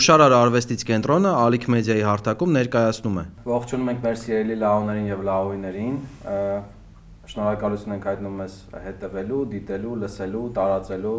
[0.00, 5.98] Հուշարար արվեստից կենտրոնը Ալիք մեդիայի հարթակում ներկայացնում է։ Ողջունում ենք մեր սիրելի լաոներին եւ լաոիներին։
[7.32, 8.54] Շնորհակալություն ենք հայտնում մեզ
[8.86, 11.18] հետևելու, դիտելու, լսելու, տարածելու,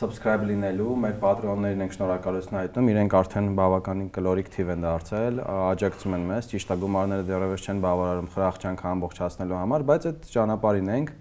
[0.00, 6.16] subscribe լինելու։ Մեր Patreon-ներին ենք շնորհակալություն հայտնում։ Իրենք արդեն բավականին կլորիկ թիվ են դարձել, աջակցում
[6.16, 11.12] են մեզ, ճիշտ գումարները դեռևս չեն բավարարում խրախճանքը ամբողջացնելու համար, բայց այդ ճանապարհին ենք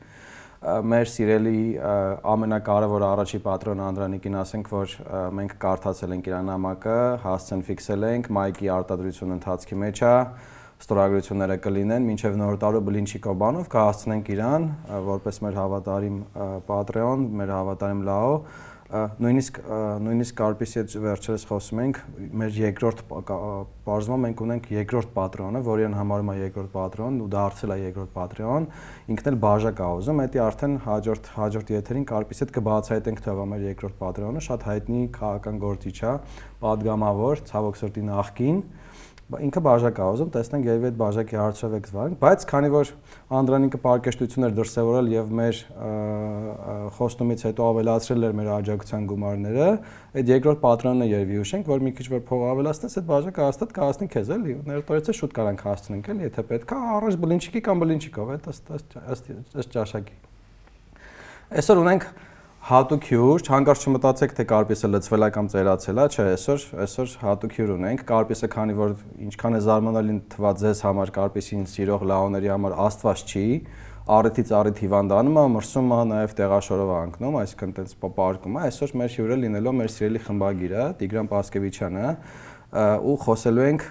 [0.59, 1.59] մեր սիրելի
[2.27, 4.95] ամենակարևոր առաջի պատրոն Անդրանիկին ասենք, որ
[5.37, 10.11] մենք կարդացել ենք իր նամակը, հասցեն ֆիքսել ենք, մայկի արտադրություն ընթացքի մեջ է,
[10.83, 14.67] ստորագրությունները կլինեն, մինչև նոր տարու բլինչիկո բանով կհասցնենք իրան,
[15.07, 16.19] որպես մեր հավատարիմ
[16.67, 18.35] Patreon, մեր հավատարիմ լաո,
[18.89, 19.57] նույնիսկ
[20.01, 21.97] նույնիսկ արբիսի հետ վերջերս խոսում ենք
[22.41, 23.03] մեր երկրորդ
[23.85, 28.11] բարձվում մենք ունենք երկրորդ պատրոնը, որին համարում է երկրորդ պատրոն ու դա արցել է երկրորդ
[28.17, 28.65] պատրոն,
[29.13, 33.65] ինքն էլ բաժակ է ուզում, դա արդեն հաջորդ հաջորդ եթերին արբիսի հետ կբացահայտենք թե մեր
[33.69, 36.15] երկրորդ պատրոնը շատ հայտնի քաղաքական գործիչ է,
[36.65, 38.63] падգամավոր, ցավոք սրտի նախքին,
[39.29, 42.91] ինքը բաժակ է ուզում, տեսնենք երբ այդ բաժակի հարցով եք զվարենք, բայց քանի որ
[43.39, 45.59] Անդրանիկը պարկեշտություն էր դրսևորել եւ մեր
[46.97, 49.67] խոստումից հետո ավելացրել էր մեր աջակցության գումարները,
[50.17, 53.75] այդ երկրորդ պատրանն է երևի ուշենք, որ մի քիչ որ փող ավելացնես, այդ բաժակը հաստատ
[53.77, 58.33] կհասնի քեզ էլի, ներտորից է շուտ կարանք հասցնենք էլի, եթե պետքա, առաջ բլինչիկի կամ բլինչիկով,
[58.33, 59.29] այդ ըստ ըստ
[59.61, 60.17] ըստ ճաշակի։
[61.59, 62.09] Այսօր ունենք
[62.67, 67.53] հատուկ հյուր, հանկարծ չմտածեք թե կարպիսը լծվել է կամ ծերացել է, չէ, այսօր այսօր հատուկ
[67.55, 72.75] հյուր ունենք։ Կարպիսը քանի որ ինչքան է զարմանալին թվա ձեզ համար կարպիսին սիրող լաոների համար
[72.83, 73.45] աստված չի,
[74.19, 79.11] առիթից առիթ հիվանդանում է, մրսում է, նաև տեղաշորով անկնում, այսինքն տենց պարկում է։ Այսօր մեր
[79.15, 82.07] հյուրը լինելով մեր սիրելի խմբագիրը Տիգրան Պասկևիչյանը
[83.09, 83.85] ու խոսելու ենք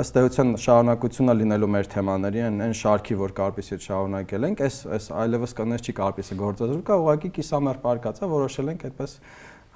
[0.00, 4.62] ըստ էության շարունակությունն է լինելու մեր թեմաների այն այն շարքի, որ կարպիսի հետ շարունակել ենք,
[4.66, 9.16] այս այս այլևս կանես չի կարպիսը գործազուրկ է, ուղղակի կիսամեռ պարկածա որոշել ենք այդպես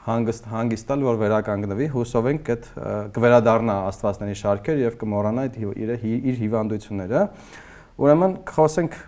[0.06, 2.66] հանգիստ հանգիստալ, որ վերականգնվի, հուսով ենք այդ
[3.16, 5.92] կվերադառնա աստվածների շարքեր եւ կմոռանա այդ իր
[6.30, 7.22] իր հիվանդությունները։
[8.06, 8.98] Ուրեմն խոսենք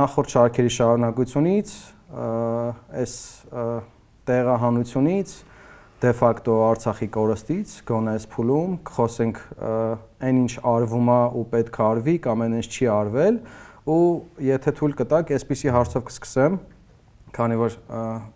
[0.00, 1.74] նախորդ շարքերի շարունակությունից,
[3.04, 3.14] այս
[4.30, 5.36] տեղահանությունից,
[6.00, 9.40] դե ֆակտո Արցախի կորստից, գոնե այս փուլում խոսենք
[10.24, 13.36] այն ինչ արվում է ու պետք է արվի կամ այն ինչ չի արվել
[13.90, 13.98] ու
[14.46, 16.56] եթե թույլ կտակ, այսպիսի հարցով կսկսեմ,
[17.36, 17.76] քանի որ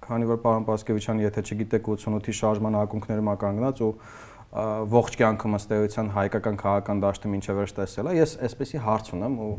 [0.05, 3.91] քանի որ պարոն Պասկևիչյան, եթե չգիտեք 88-ի շարժման ակունքներում ա կանգնած ու
[4.95, 9.51] ողջ կյանքում ըստ էության հայկական քաղաքական դաշտը ինչև վերջ տեսել ես այսպեսի հարց ունեմ ու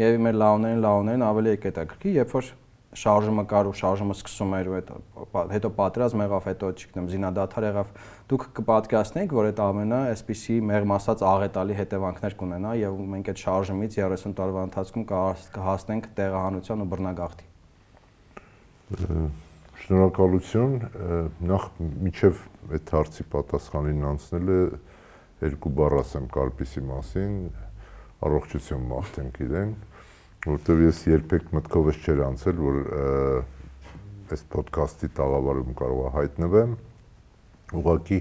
[0.00, 2.48] եւ մեր լաուներին լաուներին ավելի է կետակրկի, երբ որ
[2.90, 4.94] շարժումը կար ու շարժումը սկսում էր ու հետո
[5.50, 7.92] հետո պատրաստ եղավ, հետո չգիտեմ զինադադար եղավ,
[8.32, 13.98] դուք կպատկաստնեիք, որ այդ ամենը այսպիսի մեղմ ասած աղետալի հետևանքներ կունենա եւ մենք այդ շարժումից
[14.00, 15.06] 30 տարվա ընթացքում
[15.54, 17.46] կհասնենք տեղահանության ու բռնագաղթի։
[19.80, 20.72] Շնորհակալություն։
[21.46, 22.42] Նախ միջև
[22.74, 24.58] այդ հարցի պատասխանին անցնելը
[25.40, 27.36] երկու բառ ասեմ կարպիսի մասին,
[28.26, 29.70] առողջություն մաղթենք իրեն
[30.46, 32.78] որտեվ ես երբեք մտքովս չէր անցել, որ
[34.30, 36.76] այս ոդքասթի տաղավարում կարող հայտնվեմ։
[37.80, 38.20] Ուղղակի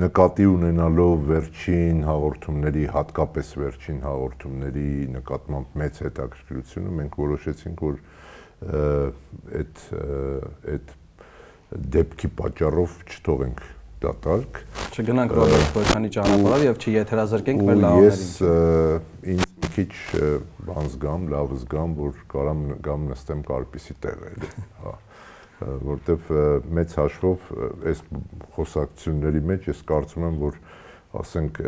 [0.00, 8.00] նկատի ունենալով վերջին հաղորդումների, հատկապես վերջին հաղորդումների նկատմամբ մեծ հետաքրքրությունը մենք որոշեցինք, որ
[9.60, 9.84] այդ
[10.74, 10.96] այդ
[11.94, 13.62] դեպքի պատճառով չթողենք
[14.00, 14.60] դատարկ
[14.96, 18.22] չգնանք Ռոբերտ Խոյթանի ճանապարհով եւ չեթերազրկենք մեր լավներին։ Ես
[19.34, 19.49] ինձ
[19.80, 20.22] քիչ
[20.66, 24.92] բան զգամ, լավ զգամ, որ կարամ գամ նստեմ կարպիսի տեղը էլի, հա
[25.60, 26.28] որտեվ
[26.76, 27.48] մեծ հաշվով
[27.90, 28.02] այս
[28.56, 30.58] խոսակցությունների մեջ ես կարծում եմ, որ
[31.20, 31.60] ասենք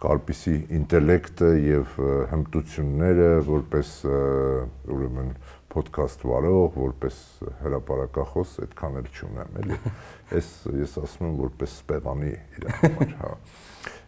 [0.00, 1.96] կարպիսի ինտելեկտը եւ
[2.30, 5.32] հմտությունները որպես ուրեմն
[5.70, 7.18] ոդքասթ վարող, որպես
[7.60, 9.80] հրապարակախոս այդքան էլ չունեմ, էլի։
[10.38, 10.48] Ես
[10.80, 13.34] ես ասում եմ որպես սպեղանի իր համար, հա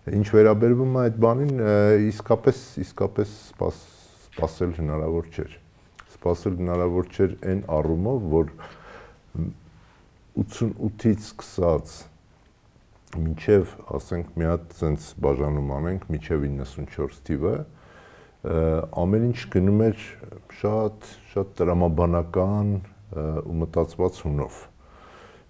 [0.03, 1.59] Ինչ վերաբերվում է այդ բանին,
[2.11, 5.53] իսկապես իսկապես սпасել հնարավոր չէր։
[6.17, 8.51] Սпасել հնարավոր չէր այն առումով, որ
[10.43, 11.95] 88-ից սկսած
[13.13, 17.55] մինչև, ասենք, մի հատ sense բաժանում անենք, մինչև 94 թիվը,
[19.05, 20.07] ամեն ինչ գնում էր
[20.59, 22.75] շատ շատ տրամաբանական
[23.47, 24.63] ու մտածված հունով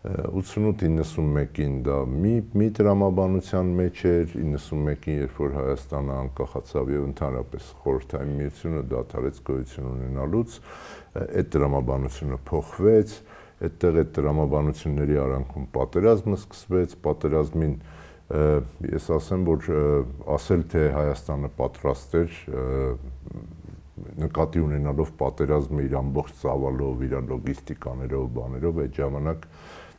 [0.03, 8.33] 88-91-ին դա մի մի դրամաբանության մեջ էր 91-ին երբ որ Հայաստանը անկախացավ եւ ընդհանրապես խորհրդային
[8.41, 10.57] միությունը դադարեց գոյություն ունենալուց
[11.23, 13.15] այդ դրամաբանությունը փոխվեց
[13.63, 17.77] այդտեղ այդ դրամաբանությունների արանքում պատերազմը սկսվեց պատերազմին
[18.91, 19.71] ես ասեմ որ
[20.35, 22.41] ասել թե Հայաստանը պատրաստ էր
[24.23, 29.45] նկատի ունենալով պատերազմը իր ամբողջ ծավալով, իր լոգիստիկաներով, բաներով այդ ժամանակ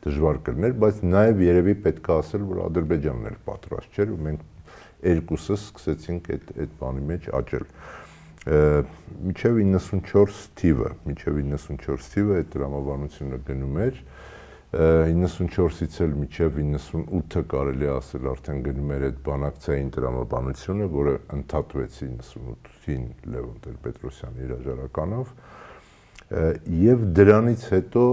[0.04, 4.42] դժվար կլներ, բայց նաև երևի պետք է ասել, որ Ադրբեջանն էլ պատրաստ չէր ու մենք
[5.04, 7.66] երկուսս սկսեցինք այդ այդ բանի մեջ աճել
[8.44, 14.00] միջև 94 թիվը, միջև 94 թիվը այդ դրամաբանությունը գնում էր
[14.74, 23.04] 94-ից էլ միջև 98-ը կարելի ասել արդեն գնում էր այդ բանակցային դրամաբանությունը, որը ընդհատվեց 98-ին
[23.34, 25.26] Լևոն Տեր-Պետրոսյանի հրաժարականով
[26.84, 28.04] եւ դրանից հետո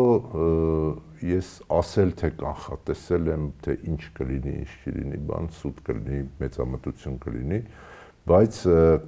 [1.25, 7.59] ես ասել թե կանխատեսել եմ թե ինչ կլինի, ինչ կլինի, բան սուտ կլինի, մեծամտություն կլինի,
[8.31, 8.59] բայց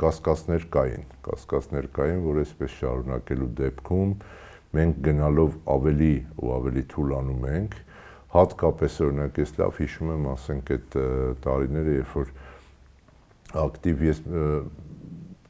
[0.03, 4.13] կասկածներ կային, կասկածներ կային, որ այսպես շարունակելու դեպքում
[4.73, 7.75] մենք գնալով ավելի ու ավելի թուլանում ենք,
[8.33, 10.97] հատկապես օրինակ ես լավ հիշում եմ, ասենք այդ
[11.43, 12.31] տարիները, երբ որ
[13.63, 14.21] ակտիվ ես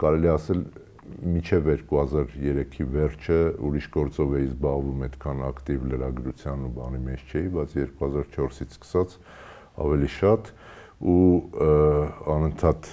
[0.03, 0.63] կարելի ասել
[1.03, 7.75] միջև 2003-ի վերջը ուրիշ գործով էի զբաղվում այդքան ակտիվ լրագրության ու բանի մեջ չէի, բայց
[7.79, 9.15] 2004-ից սկսած
[9.83, 10.51] ավելի շատ
[11.13, 11.25] ու
[12.33, 12.91] անընդհատ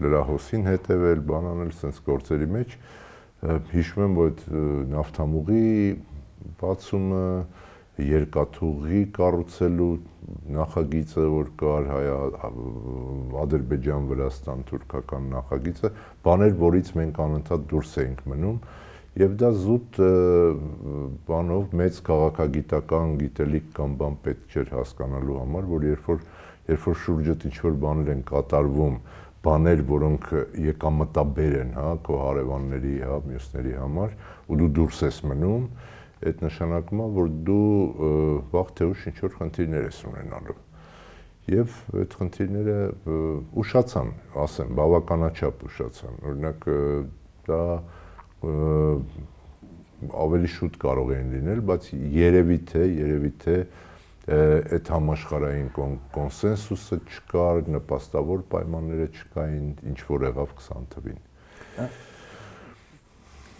[0.00, 2.76] լրահոսին հետևել, բանանել sense գործերի մեջ
[3.74, 4.40] հիշում եմ որ այդ
[4.94, 5.66] նավթամուղի
[6.60, 7.24] բացումը
[8.08, 9.90] երկաթուղի կառուցելու
[10.56, 12.02] նախագիծը որ կար հայ
[13.44, 15.92] Ադրբեջան Վրաստան թուրքական նախագիծը
[16.26, 18.60] բաներ որից մենք անընդհատ դուրս էինք մնում
[19.20, 20.02] եւ դա զուտ
[21.30, 26.22] բանով մեծ քաղաքագիտական գիտելիք կամ բան պետք չէր հասկանալու համար որ երբ որ
[26.70, 29.00] երբ որ շուրջդ ինչ որ բաներ են կատարվում
[29.40, 30.26] բաներ, որոնք
[30.66, 34.10] եկամտաբեր են, հա, քո հարևանների, հա, մյուսների համար,
[34.52, 35.64] ու դու դուրս ես մնում,
[36.20, 37.70] այդ նշանակում է, որ դու
[38.52, 40.56] վաղ թե ուշ ինչ որ խնդիրներ ես ունենալու։
[41.50, 42.76] Եվ այդ խնդիրները
[43.60, 44.10] ուշացան,
[44.44, 46.66] ասեմ, բավականաչափ ուշացան։ Օրինակ
[47.48, 47.62] դա
[50.20, 51.88] ավելի շուտ կարող էին լինել, բայց
[52.20, 53.56] երևի թե, երևի թե
[54.30, 55.68] այդ համաշխարհային
[56.14, 61.18] կոնսենսուսը չկար, նպաստավոր պայմանները չկային, ինչ որ եղավ 20 թվին։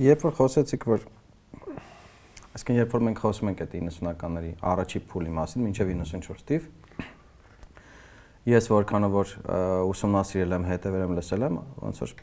[0.01, 1.09] Երբ որ խոսեցիք, որ
[2.51, 6.69] այսինքն երբ որ մենք խոսում ենք այդ 90-ականների առաջի փուլի մասին, մինչև 94 թիվ,
[8.51, 9.35] ես որքանով որ
[9.91, 12.15] ուսումնասիրել եմ, հետևել եմ, լսել եմ, ոնց որ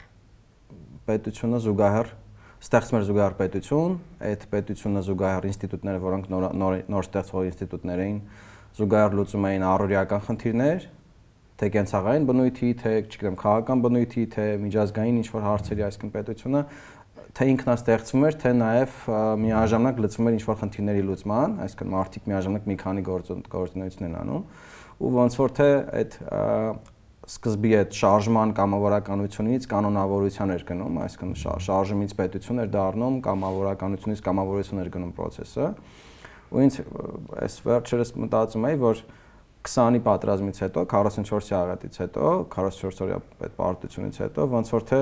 [1.08, 2.12] պետությունը զուգահեռ
[2.58, 3.92] ստեղծում էր զուգահեռ պետություն,
[4.28, 8.16] այդ պետությունը զուգահեռ ինստիտուտները, որոնք նոր նոր, նոր ստեղծվող ինստիտուտներ էին,
[8.78, 10.88] զուգահեռ լուծում էին առօրյական խնդիրներ,
[11.58, 16.60] թե կենցաղային բնույթի, թե, չգիտեմ, քաղաքական բնույթի, թե միջազգային ինչ-որ հարցերի, այսինքն պետությունը
[17.36, 18.94] թե ինքնաստեղծվում էր, թե նաև
[19.44, 24.46] միաժամանակ լծվում էր ինչ-որ խնդիրների լուծման, այսինքն մարդիկ միաժամանակ մի քանի գործունեություն են անում,
[24.98, 26.16] ու ոնց որ թե այդ
[27.28, 31.34] սկզբի այդ շարժման կամավորականությունից կանոնավորության էր գնում, այսինքն
[31.66, 35.66] շարժումից պետություն էր դառնում, կամավորականությունից կամավորություն էր գնում process-ը։
[36.48, 36.78] Ու ինձ
[37.44, 39.02] այս վերջերս մտածում էի, որ
[39.68, 45.00] 20-ի պատրազմից հետո, 44-ի աղետից հետո, 44-օրյա այդ պարտությունից հետո ոնց որ թե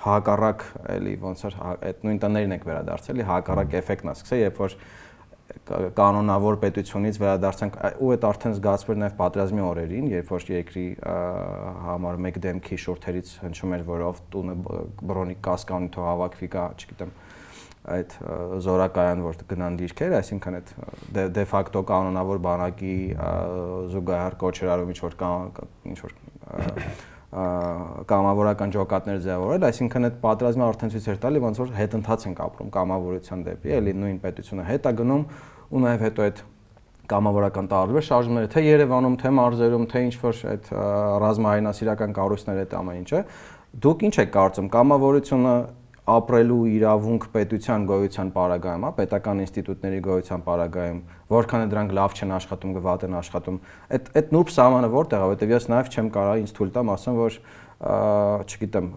[0.00, 0.64] հակառակ
[0.96, 1.56] էլի ոնց որ
[1.90, 4.76] այդ նույն տներն եք վերադարձել, հակառակ էֆեկտն է սկսել, երբ որ
[5.98, 10.84] կանոնավոր պետությունից վերադարձանք ու այդ արդեն զգացվեր նաև պատրազմի օրերին, երբ որ երկրի
[11.86, 14.56] համար մեկ դեմքի շուրթերից հնչում էր, որով տունը
[15.10, 17.14] բրոնի կասկանի թող հավաքվի կա, չգիտեմ,
[17.90, 18.16] այդ
[18.66, 20.74] զորակայան որ գնան դիրքեր, այսինքն այդ
[21.34, 22.96] դե ֆակտո կանոնավոր բանակի
[23.94, 25.16] զուգահեռ կոչեր արում ինչ որ
[25.90, 26.14] ինչ որ
[27.30, 32.72] կամավորական ջոկատներ ձևավորել, այսինքն այդ պատրաստը արդեն ցույց էր տալի, ոնց որ հետընթաց ենք ապրում
[32.74, 35.22] կամավորության դեպի, էլի նույն պետությունը հետ է գնում
[35.70, 36.42] ու նաև հետո այդ
[37.10, 40.68] կամավորական տարբեր շարժումները թե Երևանում, թե մարզերում, թե ինչ որ այդ
[41.22, 43.22] ռազմահայնասիրական կառույցները այդ ամեն ինչը
[43.70, 45.54] դուք ինչ եք կարծում կամավորությունը
[46.10, 51.00] ապրելու իրավունք պետության գոյության պարագայում, հա, պետական ինստիտուտների գոյության պարագայում,
[51.30, 53.58] որքան է դրանք լավ չեն աշխատում, գվատ են աշխատում։
[53.90, 57.20] Այդ այդ նուրբ սահմանը որտեղ է, որտեղ ես նաև չեմ կարող ինձ թույլ տամ ասեմ,
[57.20, 57.40] որ
[57.80, 58.88] չգիտեմ,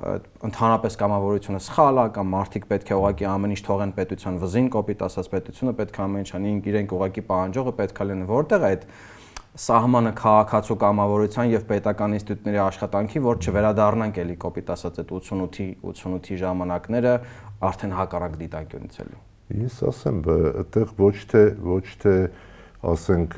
[0.43, 5.05] ընդհանրապես կամավորությունը սխալ է կամ մարդիկ պետք է ուղղակի ամեն ինչ թողեն պետության վզին, կոպիտ
[5.07, 8.71] ասած պետությունը պետք է ամեն ինչ անի, իրենք ուղղակի պահանջողը պետք է լինեն որտեղ է
[8.73, 8.83] այդ
[9.53, 16.37] սահմանը քաղաքացու կամավորության եւ պետական ինստիտուտների աշխատանքի, որ չվերադառնանք էլի կոպիտ ասած այդ 88-ի 88-ի
[16.41, 17.13] ժամանակները
[17.69, 19.19] արդեն հակառակ դիտանկյունից էլի։
[19.63, 22.15] Ես ասեմ, այդտեղ ոչ թե ոչ թե
[22.93, 23.37] ասենք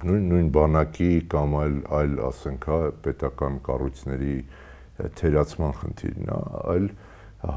[0.00, 4.34] նույն նույն բանակի կամ այլ այլ ասենք հա պետական կառույցների
[5.20, 6.40] թերացման խնդիրն է,
[6.74, 6.90] այլ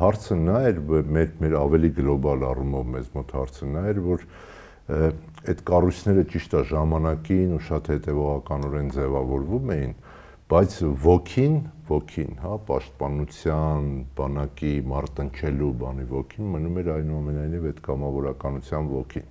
[0.03, 0.81] հարցը նա էր
[1.17, 4.27] մեր մեր ավելի գլոբալ առումով մեզ մոտ հարցը նա էր, որ
[4.83, 9.93] այդ կառույցները ճիշտ է ժամանակին ու շատ հետևողականորեն ձևավորվում էին,
[10.53, 11.55] բայց ոգին,
[11.87, 13.87] ոգին, հա, պաշտպանության,
[14.17, 19.29] բանակի մարտնչելու բանի ոգին մնում էր այնուամենայնիվ այդ կամավորականության ոգին։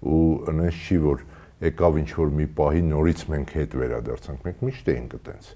[0.00, 1.24] ու այնպես չի որ
[1.60, 5.50] եկավ ինչ որ մի պահի նորից մենք հետ վերադարձանք։ Մենք միշտ էինք այտենց։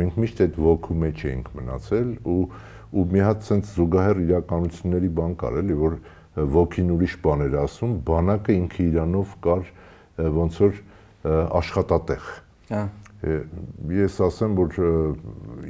[0.00, 2.42] Մենք միշտ այդ ոգու մեջ էինք մնացել ու
[2.90, 5.96] ու մի հատ sense զուգահեռ իրականությունների բան կար էլի որ
[6.36, 9.70] ոգին ուրիշ բաներ ասում, բանակը ինքը իրանով կար
[10.40, 10.80] ոնց որ
[11.60, 12.32] աշխատատեղ։
[12.70, 12.82] Հա
[13.20, 14.76] ես ասեմ, որ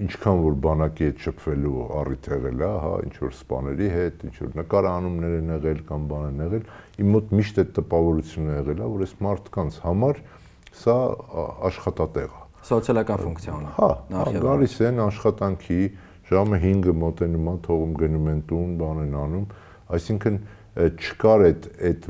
[0.04, 4.52] ինչքան որ բանակի հետ շփվելու առիթ եղել է, հա, ինչ որ սպաների հետ, ինչ որ
[4.60, 6.68] նկարանումներ են եղել կամ բան են եղել,
[7.02, 10.22] իմ մոտ միշտ այդ տպավորությունը եղել է, որ այս մարդկանց համար
[10.78, 10.96] սա
[11.70, 15.80] աշխատատեղ է։ Սոցիալական ֆունկցիա ունի։ Հա, հա գալիս են աշխատանքի
[16.30, 19.46] ժամը 5-ը մոտենում է, թողում գնում են տուն, բան են անում,
[19.96, 20.40] այսինքն
[20.80, 22.04] չկար այդ այդ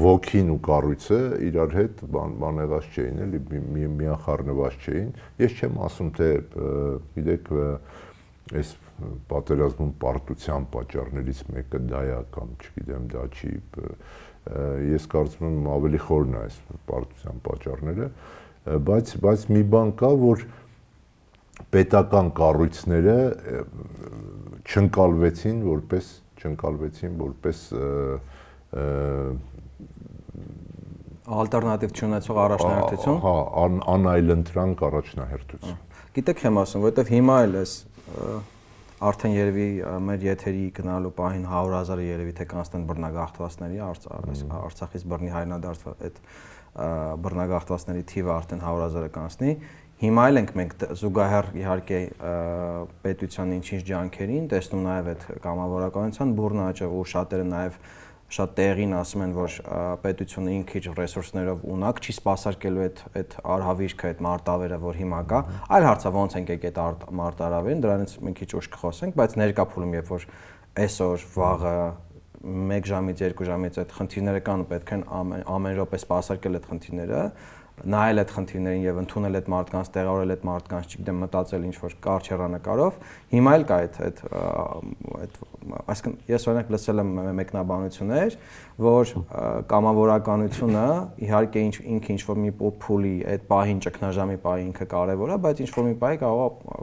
[0.00, 3.40] ոգին ու կառույցը իրար հետ բան բան եղած չէին էլի
[3.76, 5.12] մի միախառնված չէին
[5.44, 6.30] ես չեմ ասում թե
[7.14, 7.52] գիտեք
[8.60, 8.72] այս
[9.30, 13.52] պատերազմում պարտության պատճառներից մեկը դա է կամ չգիտեմ դա չի
[14.90, 16.56] ես կարծում եմ ավելի խորն է այս
[16.90, 18.08] պարտության պատճառները
[18.90, 20.44] բայց բայց մի բան կա որ
[21.70, 23.16] պետական կառույցները
[24.66, 27.62] չընկալվեցին որպես չընկալվեցին որպես
[31.40, 33.34] ալտերնատիվ չունեցող առաջնահերթություն։ Հա,
[33.94, 35.76] անայլընտրանք առաջնահերթություն։
[36.16, 37.74] Գիտեք, եմ ասում, որովհետև հիմա էլ էս
[39.00, 39.66] արդեն երևի
[40.04, 46.18] մեր եթերի գնալու պահին 100.000-ը երևի թե կանցնեն բռնագաղթվածների Արցախից բռնի հայնադարձ այդ
[47.24, 49.54] բռնագաղթվածների թիվը արդեն 100.000-ը կանցնի
[50.00, 51.96] Հիմա էլ ենք մենք զուգահեռ իհարկե
[53.04, 57.76] պետության ինչ-ինչ ջանքերին տեսնում նաև այդ կամավորականության բուրնը աճը, որ շատերը նաև
[58.30, 59.58] շատ տեղին ասում են, որ
[60.06, 65.40] պետությունը ինքիչ ռեսուրսներով ունակ չի սпасարկելու այդ այդ արհավիրքը, այդ մարտավերը, որ հիմա կա։
[65.76, 69.96] Այլ հարցը ո՞նց ենք եկել այդ մարտարավերին, դրանից մի քիչ ուշ կխոսենք, բայց ներկա փուլում
[70.00, 70.28] երբ որ
[70.80, 71.76] այսօր վաղը
[72.40, 77.24] 1 ժամից 2 ժամից այդ խնդիրները կան, պետք է ամեն ամեն րոպե սпасարկել այդ խնդիրները,
[77.90, 82.30] նայել այդ խնդիրներին եւ ընդունել այդ մարդկանց, տեղավորել այդ մարդկանց, չգիտեմ, մտածել ինչ որ կարճ
[82.30, 82.98] հեռանկարով,
[83.30, 84.22] հիմա էլ կա այդ այդ
[85.20, 85.38] այդ
[85.90, 87.10] այսինքն ես օրինակ լսել եմ
[87.40, 88.36] մեկնաբանություններ,
[88.80, 89.12] որ
[89.70, 90.84] կամավորականությունը
[91.26, 95.62] իհարկե ինչ ինքը ինչ որ մի փուլի այդ պահին ճգնաժամի պահի ինքը կարևոր է, բայց
[95.64, 96.40] ինչ որ մի պահի կարող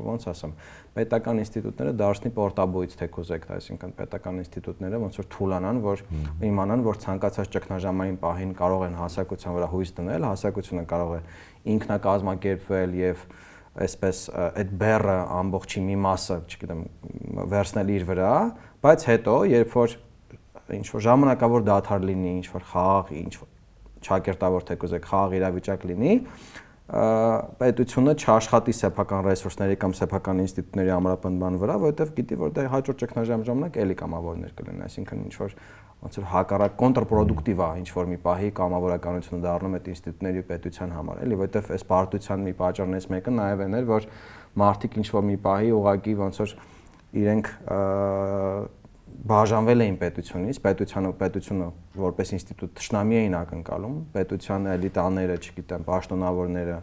[0.07, 0.53] ոնց ասեմ,
[0.97, 6.03] պետական ինստիտուտները դարձնի պորտաբույց թեկուզ եք, այսինքն պետական ինստիտուտները ոնց որ թուլանան, որ
[6.47, 11.21] իմանան, որ ցանկացած ճգնաժամային պահին կարող են հասարակության վրա հույս դնել, հասարակությունը կարող է
[11.77, 13.27] ինքնակազմակերպվել եւ
[13.77, 16.79] այսպես այդ բերը ամբողջի մի մասը, չգիտեմ,
[17.53, 18.31] վերցնել իր վրա,
[18.87, 19.93] բայց հետո երբ որ
[20.77, 23.51] ինչ որ ժամանակավոր դադար լինի, ինչ որ խաղ, ինչ որ
[24.07, 26.15] ճակերտավոր թեկուզ եք խաղ իրավիճակ լինի,
[26.87, 33.43] պետությունը չաշխատի սեփական ռեսուրսների կամ սեփական ինստիտուտների ամրապնդման վրա, որովհետև գիտի, որ դե հաջորդ ճգնաժամ
[33.49, 35.57] ժամանակ էլի կամավորներ կլինեն, այսինքն ինչ որ
[35.97, 41.21] ոնց որ հակառակ կոնտրպրոդուկտիվ է ինչ որ մի պահի կամավորականությունը դառնում այդ ինստիտուտների պետության համար,
[41.27, 44.07] էլի, որովհետև այս պարտության մի պատճառներից մեկը նաև այն էր, որ
[44.61, 46.53] մարդիկ ինչ որ մի պահի ուղակի ոնց որ
[47.17, 47.49] իրենք
[49.25, 56.77] բաժանվել էին պետությունից, պետությանը պետությունը որպես ինստիտուտ ճշնամի էին ակնկալում, պետության էլիտաները, չգիտեմ, պաշտոնավորները,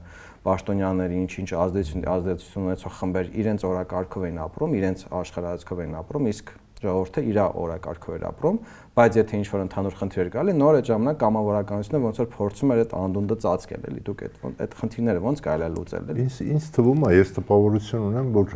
[0.44, 6.52] պաշտոնյաները ինչ-ինչ ազդեցություն ազդեցություն ունեցող խմբեր իրենց օրակարգով էին ապրում, իրենց աշխարհայացքով էին ապրում, իսկ
[6.84, 8.58] ժողովուրդը իր օրակարգով էր ապրում,
[8.98, 12.92] բայց եթե ինչ-որ ընդհանուր խնդիր կար, նոր այդ ժամանակ կամավորականությունը ոնց որ փորձում էր այդ
[12.98, 17.12] անդունդը ծածկել, էլի դուք այդ այդ խնդիրները ոնց կարելի է լուծել, Ինձ ինձ թվում է,
[17.14, 18.46] ես տպավորություն ունեմ, որ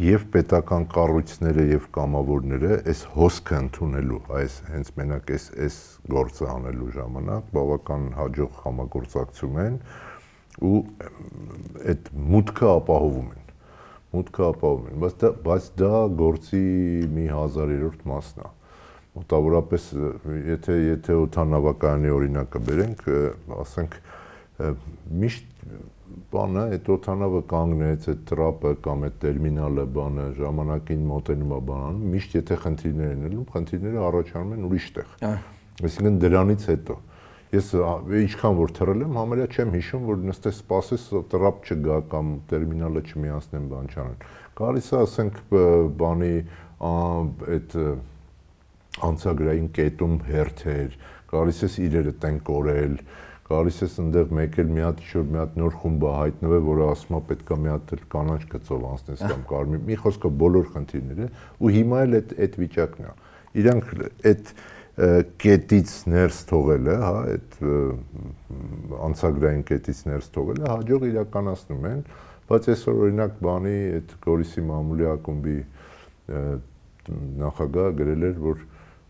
[0.00, 5.78] եւ պետական կառույցները եւ կամավորները այս հոսքը ընդունելու, այս հենց մենակ այս այս
[6.14, 9.78] գործը անելու ժամանակ բավական հաջող համագործակցում են
[10.64, 10.80] ու
[11.92, 13.48] այդ մուտքը ապահովում են
[14.14, 16.66] մուտքը ապահովում են բայց դա բայց դա գործի
[17.14, 18.52] մի 1000-րդ մասն է
[19.14, 19.88] մոտավորապես
[20.50, 23.04] եթե եթե օթանավակայանի օրինակը բերենք
[23.62, 23.98] ասենք
[25.22, 25.68] միշտ
[26.34, 32.36] բանը, այդ օթանավը կանգնեց, այդ տրապը կամ այդ տերմինալը բանը ժամանակին մոտենում է բանան, միշտ
[32.38, 35.12] եթե խնդիրներ են ելնում, խնդիրները առաջանում են ուրիշ տեղ։
[35.84, 36.96] Այսինքն դրանից հետո
[37.54, 37.68] ես
[38.24, 43.68] ինչքան որ թռել եմ, համարյա չեմ հիշում, որ նստես սպասես տրապ չգա կամ տերմինալը չմիացնեն
[43.70, 44.24] բան չանեն։
[44.58, 45.38] Գալիս է, ասենք,
[46.00, 46.32] բանի
[47.54, 47.76] այդ
[49.08, 50.98] անցագրային կետում հերթեր,
[51.34, 52.98] գալիս ես իրերը տեն կորել,
[53.44, 57.16] գալիս ես այնտեղ մեկ էլ մի հատ շուտ մի հատ նոր խումբ հայտնվել, որը ասում
[57.18, 61.28] է պետքա մի հատ էլ կանաչ գծով անցնես կամ կարմիր։ Մի խոսքով բոլոր խնդիրները
[61.60, 63.12] ու հիմա էլ այդ այդ վիճակն է։
[63.64, 63.92] Իրանք
[64.32, 64.54] այդ
[64.94, 67.56] կետից ներս թողելը, հա, այդ
[69.08, 72.04] անցագրային կետից ներս թողելը հաջող իրականացնում են,
[72.50, 75.56] բայց այսօր օրինակ բանի այդ Գորիսի մամուլի ակումբի
[77.42, 78.62] նախագահը գրել էր, որ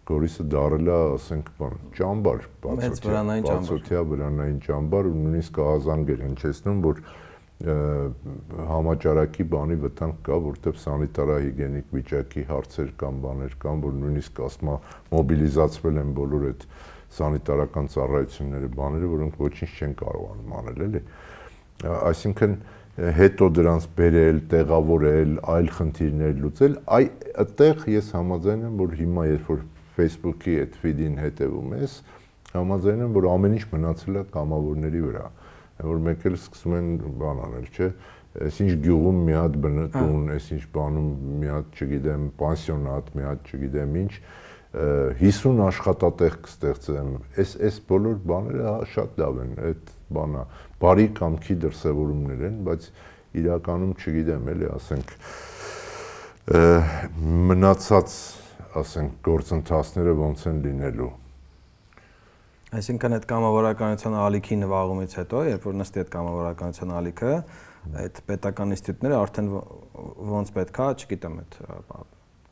[0.05, 7.01] Գորիսը դարել է, ասենք, բան, ճամբար, բացօթյա, վրանային ճամբար ու նույնիսկ ահազանգեր հնչեցնում, որ
[8.69, 14.75] համաճարակի բանի վտանգ կա, որտեղ սանիտարահիգիենիկ վիճակի հարցեր կան, բաներ կան, որ նույնիսկ ասма
[15.15, 16.67] մոբիլիզացվել են բոլոր այդ
[17.15, 21.03] սանիտարական ծառայությունները, բաները, որոնք ոչինչ չեն կարողանում անել, էլի։
[21.95, 22.57] Այսինքն
[22.95, 27.07] հետո դրանց բերել, տեղավորել, այլ խնդիրներ լուծել, այ
[27.45, 31.97] այդտեղ ես համաձայն եմ, որ հիմա երբ որ Facebook-ի այդ feed-ին հետևում ես,
[32.55, 35.27] համաձայն եմ, որ ամեն ինչ մնացել է կամավորների վրա
[35.83, 37.89] որ մեկ էլ սկսում են բան անել, չէ՞,
[38.47, 41.09] այսինչ գյուղում մի հատ բնտուն, հա։ այսինչ բանում
[41.41, 44.13] մի հատ, չգիտեմ, պանսիոնատ, մի հատ, չգիտեմ ինչ,
[44.75, 50.47] 50 աշխատատեղ կստեղծեմ։ Այս այս բոլոր բաները շատ լավ են, այդ բանա
[50.83, 52.89] բարի կամքի դրսևորումներ են, բայց
[53.39, 55.15] իրականում չգիտեմ, էլի ասենք
[57.55, 58.17] մնացած
[58.81, 61.13] ասենք գործընթացները ոնց են լինելու
[62.75, 67.35] Այսինքն այդ կամավորականության ալիքի նվաղումից հետո, երբ որ նստի այդ կամավորականության ալիքը,
[68.01, 69.51] այդ պետական ինստիտուտները արդեն
[70.33, 71.59] ոնց պետքա, չգիտեմ, այդ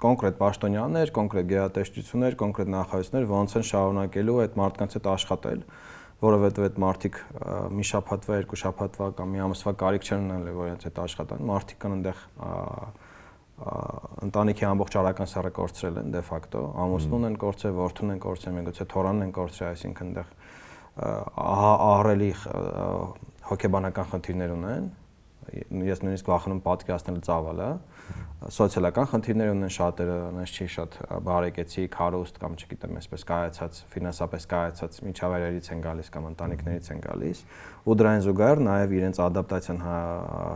[0.02, 5.64] կոնկրետ պաշտոնյաներ, կոնկրետ գերատեսչություններ, կոնկրետ նախարարություններ ոնց են շարունակելու այդ մարդկանց հետ աշխատել,
[6.22, 7.20] որովհետև այդ մարդիկ
[7.82, 11.82] մի շաբաթվա, երկու շաբաթվա կամ մի ամսվա կարիք չեն ունենալու որ իրենց հետ աշխատան, մարդիկ
[11.82, 12.22] կան այնտեղ
[14.26, 18.86] ընտանիքի ամբողջ արական սեռը կորցրել են դե ֆակտո, ամուսնուն են կորցրել, որդուն են կորցրել, միգուցե
[18.92, 20.32] թորանն են կորցրել, այսինքն այնտեղ
[20.92, 22.30] ահռելի
[23.48, 24.90] հոգեբանական խնդիրներ ունեն։
[25.88, 27.68] Ես նույնիսկ վախենում պատկերացնել ծավալը,
[28.52, 34.98] սոցիալական խնդիրներ ունեն շատերը, այնպես չի շատ բարեկեցիկ, հարուստ կամ չգիտեմ, այսպես կայացած, ֆինանսապես կայացած
[35.06, 37.44] միջավայրերից են գալիս կամ ընտանիքներից են գալիս,
[37.86, 39.96] ու դրան զուգահեռ նաև իրենց ադապտացիան հա,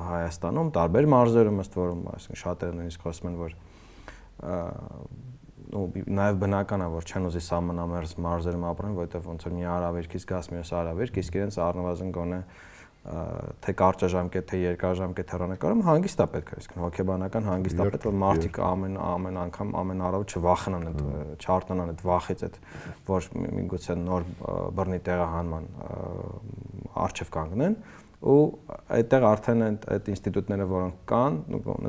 [0.07, 3.57] Հայաստանում տարբեր մարզերում ըստ որում, այսինքն շատերը նույնիսկ խոսում են, որ
[5.77, 10.27] ու նաև բնական է որ չեն ուզի սահմանամերձ մարզերում ապրեն, որովհետև ոնց որ մի արավերքից
[10.31, 12.41] գաս մյուս արավերք, իսկ իրենց առնվազն գոնե
[13.07, 18.59] թե կարճաժամկետ, թե երկարաժամկետ հեռանկարում հանգիստ է պետք, այսինքն հոգեբանական հանգիստ է պետք, որ մարդիկ
[18.67, 21.05] ամեն ամեն անգամ ամեն առավ չվախենան այդ
[21.47, 22.59] չարտանան այդ վախից այդ
[23.07, 23.29] որ
[23.61, 24.27] միգուցե նոր
[24.81, 25.71] բռնի տեղահանման
[27.07, 27.79] արժև կանգնեն
[28.27, 28.43] ու
[28.97, 31.35] այդտեղ արդեն այդ ինստիտուտները որոնք կան,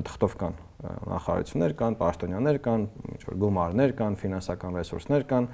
[0.08, 2.84] թղթով կան նախարարություններ կան, պաշտոնյաներ կան,
[3.16, 5.48] ինչ որ գումարներ կան, ֆինանսական ռեսուրսներ կան,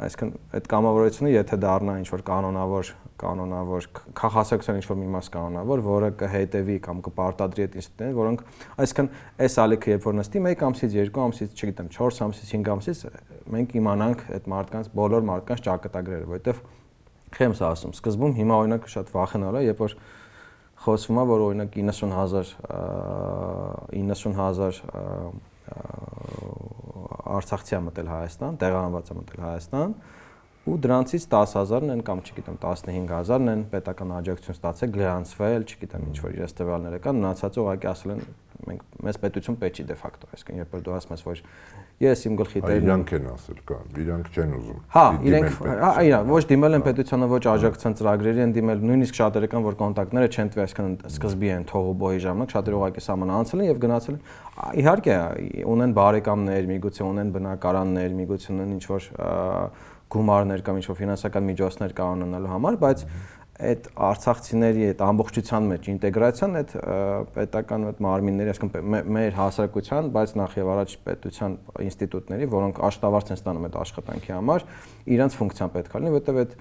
[0.00, 5.82] այսինքն այդ կամավորությունը եթե դառնա ինչ որ կանոնավոր կանոնավոր քաղաքացիական ինչ որ մի մաս կանոնավոր,
[5.84, 8.44] որը կհետևի կամ կպարտադրի այդ ինստիտուտներին, որոնք
[8.80, 9.10] այսինքն
[9.44, 12.98] այս ալիքը երբ որ նստի 1 ամսից 2 ամսից, չգիտեմ, 4 ամսից 5 ամսից
[13.50, 16.64] մենք իմանանք այդ մարդկանց բոլոր մարդկանց ճակատագրերը, որովհետև
[17.36, 19.92] խեմ սա ասում, սկզբում հիմա օրինակ շատ վախենալ է, երբ որ
[20.80, 22.56] խոսվում է, որ օրինակ 90000
[24.00, 25.49] 90000
[27.30, 29.94] արցախցի է մտել Հայաստան, տեղահանված է մտել Հայաստան,
[30.70, 36.36] ու դրանցից 10000-ն են կամ չգիտեմ 15000-ն են պետական աջակցություն ստացել, գրանցվել, չգիտեմ ինչ որ
[36.36, 38.24] իրենց տվյալները կան, մնացածը ուղղակի ասել են
[38.68, 41.40] մենք մեզ պետություն պետք չի դե ֆակտո, այսինքն երբ որ դու ասում ես որ
[42.00, 46.20] ես իմ գլխի տերն իրանք են ասել կա, իրանք չեն ուզում։ Հա, իրենք, հա, իրա,
[46.30, 50.50] ոչ դիմել են պետությանը, ոչ աջակցության ծրագրերի են դիմել, նույնիսկ շատերը կան, որ կոնտակտները չեն
[50.54, 54.24] տվել, այսինքն սկզբի են թողու բոյի ժամանակ, շատերը ուղղակի սահման անցել են եւ գնացել են։
[54.80, 55.16] Իհարկե,
[55.70, 59.08] ունեն բարեկամներ, միգուցե ունեն բնակարաններ, միգուցե ունեն ինչ որ
[60.10, 63.04] գումարներ կամ ինչ-որ ֆինանսական միջոցներ կանոնանալու համար, բայց
[63.60, 66.74] այդ արցախցիների այդ ամբողջության մեջ ինտեգրացիան այդ
[67.36, 73.40] պետական այդ մարմինների, այսինքն մեր հասարակության, բայց նախ եւ առաջ պետության ինստիտուտների, որոնք աշտավարձ են
[73.40, 74.66] ստանում այդ աշխատանքի համար,
[75.16, 76.56] իրանց ֆունկցիան պետք է լինի, որովհետեւ այդ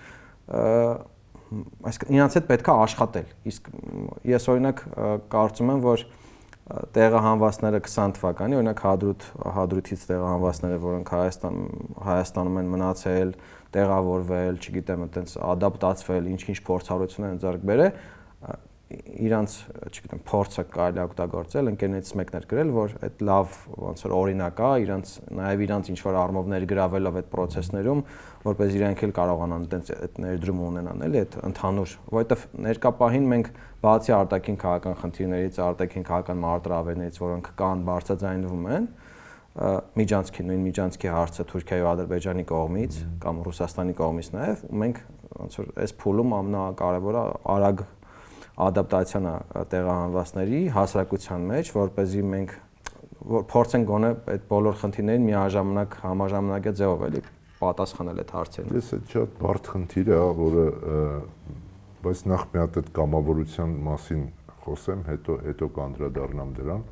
[1.49, 3.69] այսինքն իրանց հետ պետք է աշխատել։ Իսկ
[4.29, 4.81] ես օրինակ
[5.33, 6.03] կարծում եմ, որ
[6.93, 9.23] տեղահանվածները 20 թվականի, օրինակ Հադրութ
[9.55, 11.57] Հադրութից տեղահանվածները, որոնք Հայաստան
[12.05, 13.31] Հայաստանում են մնացել,
[13.75, 17.93] տեղավորվել, չգիտեմ, այտենց ադապտացվել, ինչ-ինչ փորձառություն են ձեռք բերել,
[18.89, 19.55] իրանց,
[19.85, 24.69] չգիտեմ, փորձը կարելի օգտագործել, ընկերներից մեկն էր գրել, որ այդ լավ ոնց որ օրինակ է,
[24.85, 28.01] իրանց նաև իրանց ինչ որ առումով ներգրավելով այդ process-ներում,
[28.49, 33.51] որպես իրանք էլ կարողանան այտենց այդ ներդրում ունենան, էլի այդ ընդհանուր, որովհետև ներկա պահին մենք
[33.85, 38.89] բացի արտաքին քաղաքական խնդիրներից, արտաքին քաղաքական մարտրավերներից, որոնք կան, բարձրաձայնվում են,
[39.99, 44.99] միջանցքի նույն միջանցքի հարցը Թուրքիայի ու Ադրբեջանի կողմից կամ Ռուսաստանի կողմից նաև մենք
[45.39, 47.23] ոնց որ այս փուլում ամենակարևորը
[47.55, 47.83] արագ
[48.59, 49.33] ադապտացիան է
[49.73, 52.55] տեղահանվածների հասարակության մեջ, որ เป զի մենք
[53.29, 57.21] որ փորձենք գոնե այդ բոլոր խնդիրներին միաժամանակ համաժամանակյա ձևով էլի
[57.59, 60.65] պատասխանել այդ հարցերին։ Ես այդ շատ բարդ խնդիր է, որը
[62.05, 64.21] բայց նախ մի հատ այդ կամավորության մասին
[64.63, 66.83] խոսեմ, հետո հետո կանդրադառնամ դրան։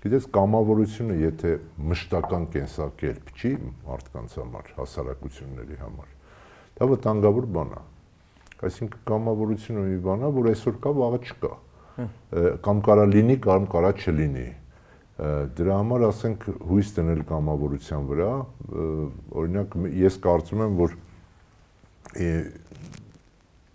[0.00, 1.50] Գիտես, կամավորությունը, եթե
[1.90, 3.50] մշտական կենսակերպ չի
[3.84, 6.14] մարդկանց համար, հասարակությունների համար,
[6.78, 7.82] դա վտանգավոր բան է։
[8.60, 11.52] Այսինքն կամավորությունը մի բան է, որ այսօր կա, վաղը չկա։
[12.64, 14.46] Կամ կարա լինի, կամ կարա չլինի։
[15.60, 18.30] Դրա համար ասենք հույս դնել կամավորության վրա,
[19.36, 20.96] օրինակ ես կարծում եմ, որ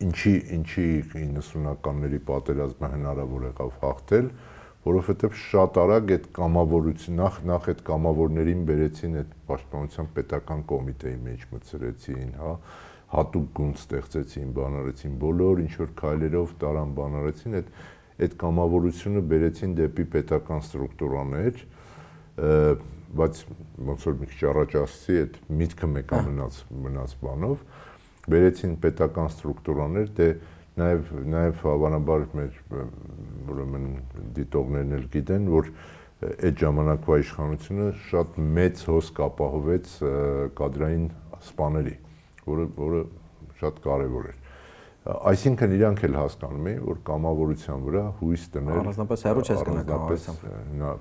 [0.06, 4.32] ինչի ինչի 90-ականների պատերազմը հնարավոր եղավ հաղթել,
[4.86, 11.46] որովհետև շատ արագ այդ կամավորություն նախ նախ այդ կամավորներին բերեցին այդ պաշտպանության պետական կոմիտեի մեջ
[11.56, 12.52] մցրեցին, հա,
[13.16, 17.74] հատուկ գունդ ստեղծեցին, բանարեցին, բոլոր ինչ որ քայլերով տարան բանարեցին, այդ
[18.16, 21.58] այդ կամավորությունը բերեցին դեպի պետական ստրուկտուրաներ,
[23.16, 23.42] բայց
[23.90, 26.22] ոնց որ մի քիչ առաջ ասացի, այդ միտքը մեկա
[26.86, 27.66] մնաց բանով,
[28.32, 30.30] բերեցին պետական ստրուկտուրաներ, դե
[30.80, 32.56] նաև նաև հավանաբար մեր
[33.52, 33.86] ուրեմն
[34.36, 35.70] դիտողներն էլ գիտեն, որ
[36.26, 39.94] այդ ժամանակվա իշխանությունը շատ մեծ հոսք ապահովեց
[40.60, 41.06] կադրային
[41.46, 41.96] սպաների,
[42.50, 43.02] որը որը
[43.62, 44.42] շատ կարևոր էր։
[45.06, 50.46] Այսինքն իրանք էլ հասկանում էին, որ կամավորության վրա հույս դնել առանձնապես հերո չես գնա կամավորությամբ։
[50.80, 50.94] Նա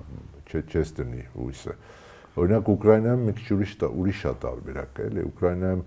[0.45, 1.77] չես դնի հույսը։
[2.35, 5.83] Օրինակ Ուկրաինայում մի քիչ ուրիշ ուրիշ է տարբերակը, էլի Ուկրաինայում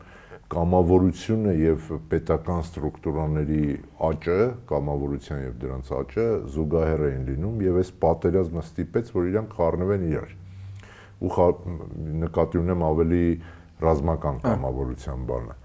[0.48, 3.64] կամավորությունը եւ պետական ստրուկտուրաների
[4.08, 4.36] աճը,
[4.70, 10.32] կամավորության եւ դրանց աճը զուգահեռ էին լինում եւ այս պատերազմը ստիպեց, որ իրանք խառնվեն իրար։
[11.18, 11.48] Ու
[12.24, 13.22] նկատի ունեմ ավելի
[13.84, 15.56] ռազմական կամավորության բանը։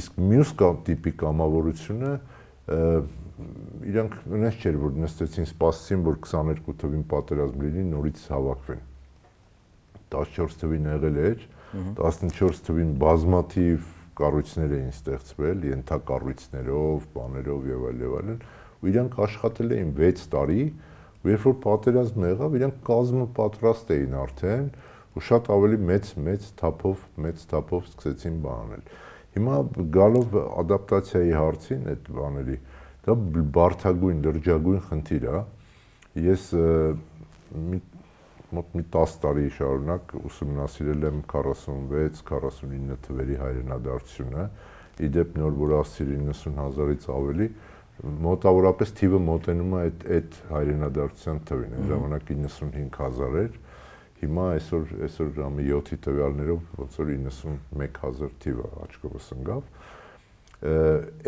[0.00, 0.54] Իսկ մյուս
[0.88, 2.12] տիպի կամավորությունը
[3.90, 8.82] իրանք նես չէր որ նստեցին սպասեցին որ 22 թվին պատերազմ լինի նորից հավաքվեն
[10.14, 11.46] 14 թվին եղել էր
[12.02, 13.88] 14 թվին բազմաթիվ
[14.20, 18.40] կառույցներ էին ստեղծվել, ենթակառույցներով, բաներով եւ այլ եւ այլն,
[18.80, 20.64] ու իրանք աշխատել էին 6 տարի,
[21.20, 24.66] ու երբ որ պատերազմը եղավ, իրանք կազմը պատրաստ էին արդեն,
[25.10, 28.84] ու շատ ավելի մեծ մեծ թափով, մեծ թափով սկսեցին բանել։
[29.30, 29.56] Հիմա
[29.94, 32.56] գալով ադապտացիայի հարցին այդ բաների,
[33.06, 33.16] դա
[33.56, 35.42] բարթագույն, լրջագույն խնդիր է։
[36.24, 36.46] Ես
[37.70, 37.80] մի
[38.56, 44.46] մոտ մի 10 տարի շարունակ ուսումնասիրել եմ 46-49 թվերի հայրենադարձությունը,
[45.06, 47.48] իդեպ նոր որ ասցիր 90000-ից ավելի,
[48.00, 53.58] մոտավորապես թիվը մոտենում է այդ այդ հայրենադարձության թվին, այն ժամանակ 95000 էր,
[54.20, 59.62] հիմա այսօր այսօր ժամի 7-ի տվյալներով ոնց որ 91000 թիվը աչքովս ընկավ։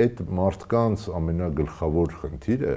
[0.02, 2.74] Այդ մարդկանց ամենագլխավոր խնդիրը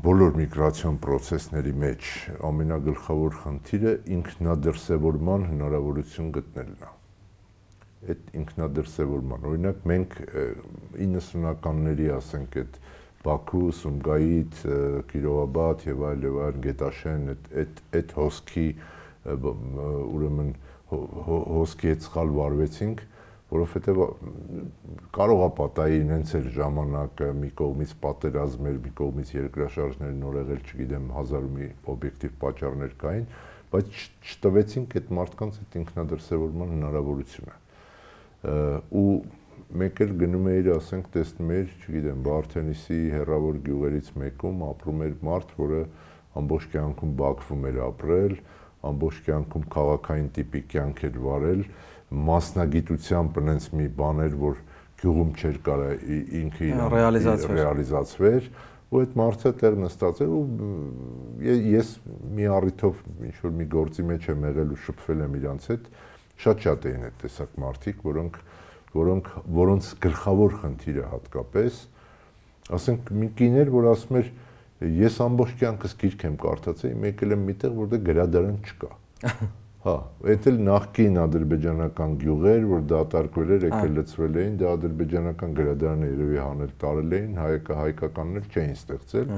[0.00, 2.06] բոլոր միգրացիոն process-ների մեջ
[2.48, 6.92] ամենագլխավոր խնդիրը ինքնադրսևորման հնարավորություն գտնելն է։
[8.14, 12.78] Այդ ինքնադրսևորման, օրինակ մենք 90-ականների, ասենք, այդ
[13.26, 14.62] Բաքու, Սումգայիթ,
[15.10, 18.66] Կիրովաբադ եւ այլ եւ այլ Գետաշեն այդ այդ այդ հոսքի
[19.36, 20.54] ուրեմն
[20.94, 23.04] հոսքի հետ սխալ վարվեցինք,
[23.50, 24.00] որովհետև
[25.16, 31.08] կարող է պատահի նենց էր ժամանակը մի կողմից պատերազմեր, մի կողմից երկրաշարժներ նոր եղել, չգիտեմ,
[31.16, 33.26] հազար մի օբյեկտիվ պատճառներ կային,
[33.70, 33.98] բայց
[34.30, 37.58] չտվեցինք այդ մարդկանց այդ ինքնադրսևորման հնարավորությունը։
[39.00, 39.10] ու
[39.80, 45.52] մեկ էլ գնում էիր, ասենք, տեսնում էիր, չգիտեմ, Բարթենիսի հերավոր գյուղերից մեկում ապրում էր մարդ,
[45.60, 45.82] որը
[46.40, 48.34] ամբողջ կյանքում Բաքվում էր ապրել,
[48.90, 51.62] ամբողջ կյանքում քաղաքային տիպի կյանք էր վարել,
[52.10, 54.60] մասնագիտությամբ այնց մի բաներ, որ
[55.00, 55.90] գյուղում չէր կարա
[56.40, 58.48] ինքը իրան ռեալիզացվեր ռեալիզացվեր
[58.90, 60.42] ու այդ մարդը տեղ նստած էր ու
[61.70, 61.92] ես
[62.36, 65.86] մի առիթով ինչ որ մի գործի մեջ եմ եղել ու շփվել եմ իրանց հետ
[66.40, 68.40] շատ-շատ էին այդ տեսակ մարդիկ, որոնք
[68.90, 71.80] որոնք որոնց գլխավոր խնդիրը հատկապես
[72.80, 74.30] ասենք մի կիներ, որ ասում էր
[75.04, 78.92] ես ամբողջ կյանքս գիրք եմ կարդացել, եկել եմ միտեղ, որտեղ գրադարան չկա։
[79.80, 79.94] Հա,
[80.28, 86.40] այդ էլ նախկին ադրբեջանական գյուղեր, որ դատարկվել էր, եկել լծվել էին, դա ադրբեջանական գրադարանը երևի
[86.40, 89.32] հանել տարել էին, հայկա հայկականներ չէին ստեղծել։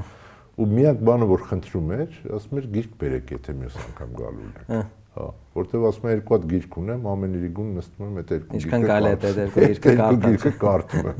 [0.52, 4.90] Ու միակ բանը, որ խնդրում էր, ասում էր գիրք բերեք, եթե մյուս անգամ գալու եք։
[5.12, 8.52] Հա, որտեվ ասում եմ երկու հատ գիրք ունեմ, ամեն իրի գուն նստում եմ այդ երկու
[8.52, 11.18] գիրքը։ Ինչքան կարելի է այդ երկու գիրքը կարդալ։ Գիրքը կարդում եմ։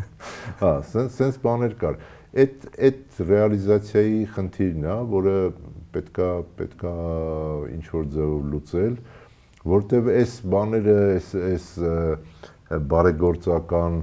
[0.63, 1.99] Հա, սենց սենց բաներ կար։
[2.33, 5.37] Այդ այդ ռեալիզացիայի խնդիրն է, որը
[5.95, 6.29] պետքա
[6.59, 6.95] պետքա
[7.73, 8.97] ինչ որ ձևով լուծել,
[9.73, 11.67] որտեվ այս բաները, այս այս
[12.93, 13.99] բարեգործական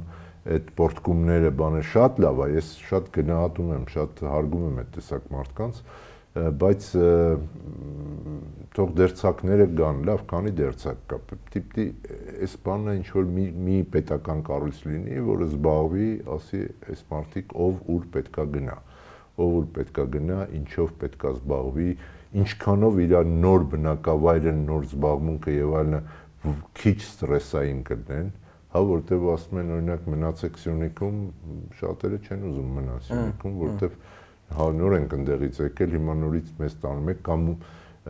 [0.49, 5.27] այդ պորտկումները բանը շատ լավ է, ես շատ գնահատում եմ, շատ հարգում եմ այդ տեսակ
[5.33, 5.81] մարդկանց,
[6.61, 6.87] բայց
[8.77, 11.19] թող դերցակները գան, լավ, քանի դերցակ կա։
[11.55, 11.85] Տիպտի
[12.45, 16.61] այս բանը ինչ որ մի մի պետական կառույց լինի, որը զբաղվի, ասի,
[16.93, 18.77] այս մարդիկ ով ուր պետքա գնա
[19.39, 21.89] ով որ պետքա գնա, ինչով պետքա զբաղվի,
[22.39, 26.03] ինչքանով իր նոր բնակավայրը, նոր զբաղմունքը եւ այլն
[26.79, 28.29] քիչ ստրեսային կդնեն,
[28.69, 31.17] հա որտեվ ասում են օրինակ մնացեք Սյունիքում,
[31.79, 33.95] շատերը չեն ուզում մնալ Սյունիքում, որտեվ
[34.59, 37.47] հա նոր ենք ընդեղից եկել, հիմա նորից մեզ տանում եք կամ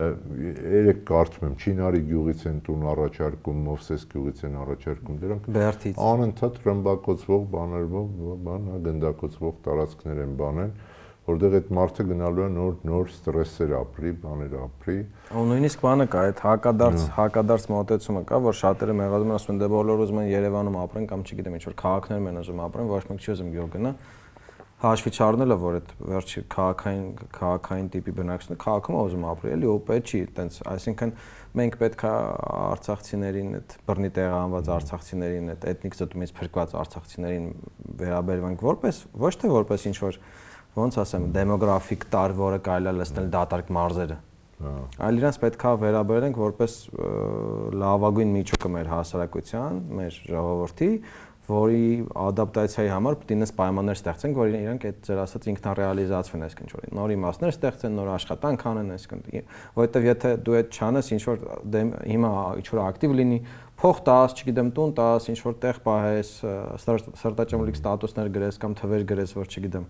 [0.00, 6.60] երեք կարծում եմ Չինարի գյուղից են տուն առաջարկում, Մովսես գյուղից են առաջարկում, դրանք Բերթից անընդհատ
[6.68, 7.88] ռմբակոծվող բաներ,
[8.46, 10.72] բան, հա գնդակոծվող տարածքներ են բանեն,
[11.30, 14.96] որտեղ այդ մարդը գնալու է նոր նոր ստրեսեր ապրի, բաներ ապրի։
[15.30, 19.60] Ու նույնիսկ բանը կա, այդ հակադարձ հակադարձ մոտեցումը կա, որ շատերը մեղադրում են, ասում են
[19.60, 23.04] դե բոլորը ուզում են Երևանում ապրեն կամ չգիտեմ ինչ որ քաղաքներում են ուզում ապրեն, ոչ
[23.10, 23.94] մեկ չի ուզում գյուղ գնա
[24.80, 30.08] հաշվի չառնելը, որ այդ վերջի քաղաքային քաղաքային տիպի բնակչությունը քաղաքում է ուզում ապրել, էլի պետք
[30.08, 31.12] չի, տենց, այսինքն
[31.60, 32.12] մենք պետք է
[32.60, 37.50] արցախցիներին, այդ բռնի տեղահանված արցախցիներին, այդ էթնիկ զտումից փրկված արցախցիներին
[38.00, 40.20] վերաբերվենք որպես ոչ թե որպես ինչ որ
[40.76, 44.18] ոնց ասեմ, դեմոգրաֆիկ տար, որը կարելի է լցնել դատարկ մարզերը։
[45.00, 46.72] Այլ իրancs պետքա վերաբերենք որպես
[47.80, 50.90] լավագույն միջուկը մեր հասարակության, մեր ժողովրդի,
[51.50, 51.86] որի
[52.20, 56.74] ադապտացիայի համար պետք է նես պայմաններ ստեղծենք, որ իրանք այդ ձեր ասած ինքնարեալիզացվեն, այսինքն ինչ
[56.76, 59.24] որ նոր իմաստներ ստեղծեն, նոր աշխատանք անեն, այսինքն
[59.80, 61.42] որովհետև եթե դու այդ չանես, ինչ որ
[62.12, 63.40] հիմա ինչ որ ակտիվ լինի,
[63.80, 66.32] փող տաս, չգիտեմ, տուն տաս, ինչ որ տեղ պահես,
[67.24, 69.86] սրտաճամլիկ ստատուսներ գրես կամ թվեր գրես, որ չգիտեմ,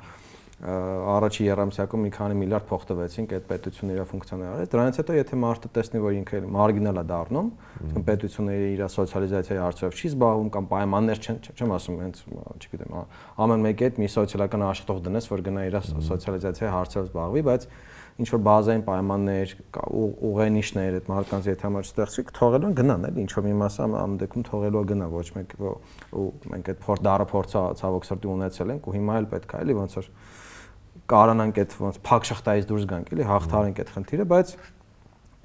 [0.60, 5.70] առաջի երամսյակում մի քանի միլիարդ փող տվեցինք այդ պետությունը իր ֆունկցիաները Դրանից հետո եթե մարդը
[5.76, 7.48] տեսնի, որ ինքը մարգինալ է դառնում,
[7.80, 12.20] այսինքն պետությունը իր սոցիալիզացիայի հարցով չի զբաղվում կամ պայմաններ չեն, չեմ ասում, հենց,
[12.60, 12.98] չգիտեմ,
[13.40, 15.78] ամեն մեկի հետ մի սոցիալական աշխատող դնես, որ գնա իր
[16.10, 17.66] սոցիալիզացիայի հարցով զբաղվի, բայց
[18.20, 19.52] ինչ որ բազային պայմաններ,
[20.28, 24.16] ուղենիշներ այդ մարդկանց եթե համար ստեղծվի, թողելու են գնան, էլի ինչ որ մի մասը ամ
[24.20, 25.54] դեպքում թողելու է գնա, ոչ մեկ
[26.20, 29.62] ու մենք այդ փորձ դարը փորձը ցավոք սրտի ունեցել ենք ու հիմա էլ պետք է
[29.64, 30.10] էլի ոնց որ
[31.10, 34.54] կարանանք այդ ոնց փակ շղթայից դուրս գանք, էլի հաղթարենք այդ խնդիրը, բայց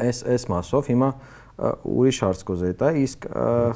[0.05, 1.09] այս այս մասով հիմա
[1.55, 3.27] ուրիշ հարց կուզեի տա, իսկ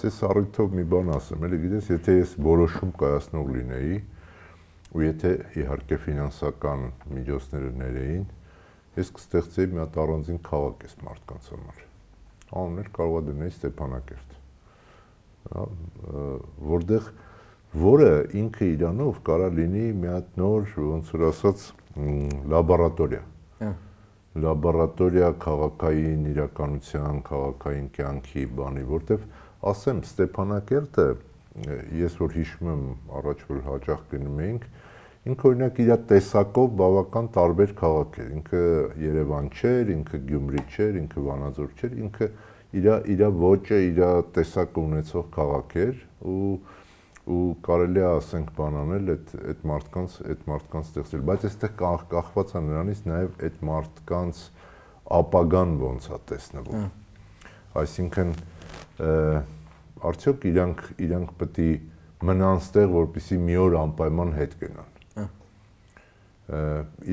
[0.04, 4.00] ես առիթով մի բան ասեմ, էլի գիտես, եթե ես որոշում կայացնող լինեի,
[4.90, 5.32] ու եթե
[5.64, 6.84] իհարկե ֆինանսական
[7.16, 8.26] միջոցները ներեին,
[9.00, 11.82] ես կստեղծեի մի հատ առանձին քաղաք այս մարդկանց համար։
[12.50, 14.38] Անուններ կարող է դնել Ստեփանակերտ։
[15.50, 15.66] Հա,
[16.74, 17.12] որտեղ
[17.80, 21.66] որը ինքը իրանով կարա լինի մի հատ նոր ոնց որ ասած
[22.54, 23.22] լաբորատորիա։
[23.60, 23.72] Հա։
[24.44, 29.24] Լաբորատորիա քաղաքային իրականության, քաղաքային կյանքի բանի, որտեվ
[29.70, 31.08] ասեմ Ստեփանակերտը
[32.00, 32.84] ես որ հիշում եմ
[33.20, 34.68] առաջ որ հաճախ գնում էինք,
[35.30, 38.62] ինքը օրինակ իր տեսակով բավական տարբեր քաղաք էր։ Ինքը
[39.04, 42.30] Երևան չէր, ինքը Գյումրի չէր, ինքը Վանաձոր չէր, ինքը
[42.80, 44.02] իր իր ոճը, իր
[44.38, 45.96] տեսակը ունեցող քաղաք էր
[46.30, 46.54] ու
[47.30, 52.54] ու կարելի է ասենք բանանել այդ այդ մարդկանց այդ մարդկանց ստեղծել, բայց այստեղ կախ, կախված
[52.58, 54.42] է նրանից նաև այդ մարդկանց
[55.20, 56.90] ապագան ոնց է տեսնվում։
[57.80, 58.34] Այսինքն
[60.10, 61.70] արդյոք իրանք իրանք պետք է
[62.30, 64.96] մնան ստեղ, որպեսի մի օր անպայման հետ գնան։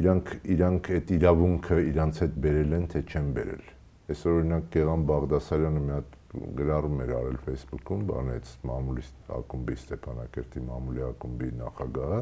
[0.01, 3.67] Իրանք իրանք այդ իրավունքը իրանց հետ բերել են, թե չեն բերել։
[4.07, 6.16] Այսօր օրինակ Գեղամ Բաղդասարյանը մի հատ
[6.57, 9.05] գրառում էր արել Facebook-ում, բանեց մամուլի
[9.37, 12.21] ակումբի Ստեփանակերտի մամուլի ակումբի նախագահը,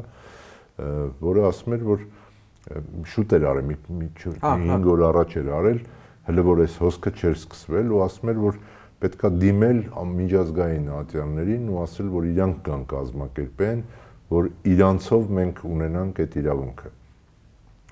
[1.25, 2.05] որը ասում էր, որ
[3.13, 5.79] շուտ էր արել, մի 5 օր առաջ էր արել,
[6.25, 8.59] հələ որ այս հոսքը չէր սկսվել ու ասում էր, որ
[9.05, 9.79] պետքա դիմել
[10.15, 13.81] միջազգային ատյաններին ու ասել, որ իրանք կան կազմակերպեն,
[14.35, 16.94] որ իրանցով մենք ունենանք այդ իրավունքը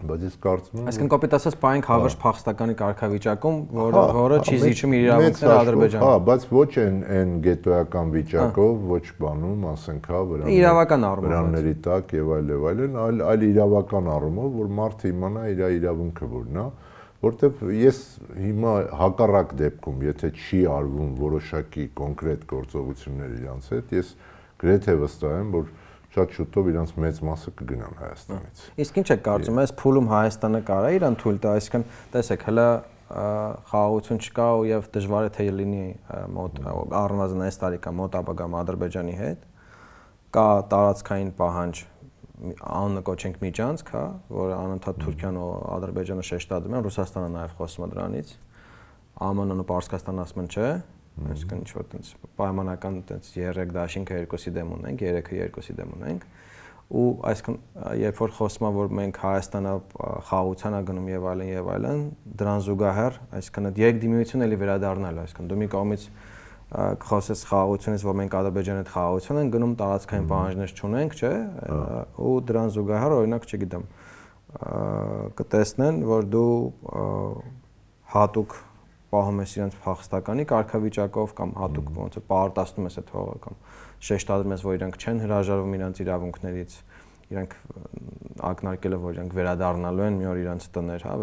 [0.01, 4.95] բայց ես կարծում եմ Այսինքն կոպիտ ասած պայենք հավերժ փախստականի կարգավիճակում, որը որը չի զիջում
[4.97, 10.57] իր իրավունքները Ադրբեջան։ Հա, բայց ոչ այն այն գետոյական վիճակով, ոչ բանում, ասենք, հա, վրանների
[10.57, 15.45] իրավական առումով վրանների տակ եւ այլ եւ այլն, այլ այլ իրավական առումով, որ մարդը իմանա
[15.53, 16.67] իր իրավունքը որն է,
[17.23, 17.99] որտեվ ես
[18.35, 24.09] հիմա հակառակ դեպքում, եթե չի արվում որոշակի կոնկրետ գործողություններ իրանց հետ, ես
[24.63, 25.69] գրեթե վստահ եմ, որ
[26.13, 30.91] շատ շուտով իրանց մեծ մասը կգնան Հայաստանից։ Իսկ ինչ է կարծում, այս փուլում Հայաստանը կարա
[30.97, 32.67] իրան թույլ տա, այսինքն տեսեք, հələ
[33.13, 35.83] խաղաղություն չկա ու եւ դժվար է թե լինի
[36.33, 36.61] մոտ
[37.01, 39.43] առնվազն այս տարի կա մոտ ապագամ Ադրբեջանի հետ
[40.33, 41.81] կա տարածքային պահանջ
[42.43, 47.89] անունը կոչենք միջանցք, հա, որը անընդհատ Թուրքիան ու Ադրբեջանը շեշտադրում են, Ռուսաստանը նաև խոսում է
[47.93, 48.33] դրանից։
[49.23, 50.71] ԱՄՆ-ն ու Պարսկաստանը ասում են, չէ,
[51.13, 56.25] Այսինքն ինչ որ տենց պայմանական տենց 3 դաշինքը երկուսի դեմ ունենք, 3-ը երկուսի դեմ ունենք
[56.93, 57.57] ու այսինքն
[58.01, 59.73] երբ որ խոսում եմ որ մենք Հայաստանը
[60.29, 62.01] խաղաղության ա գնում եւ այլն եւ այլն
[62.41, 66.07] դրան զուգահեռ այսինքն այդ երկդիմություն էլի վերադառնալ այսինքն դու մի կողմից
[66.73, 71.33] խոսես խաղաղությունից որ մենք Ադրբեջանի հետ խաղաղություն ենք գնում տարածքային պահանջներ չունենք չէ
[72.27, 73.87] ու դրան զուգահեռ օրինակ չգիտեմ
[74.53, 76.53] կտեսնեն, որ դու
[78.13, 78.55] հատուկ
[79.13, 83.57] պահում ես իրենց փախստականի կարգավիճակով կամ հատուկ ոնց է պարտացնում ես այդ հողը կամ
[84.03, 86.77] շեշտադրում ես, որ իրենք չեն հրաժարվում իրենց իրավունքներից,
[87.33, 87.53] իրենք
[88.43, 91.13] ակնարկել է, որ իրենք վերադառնալու են մի օր իրենց տներ, հա,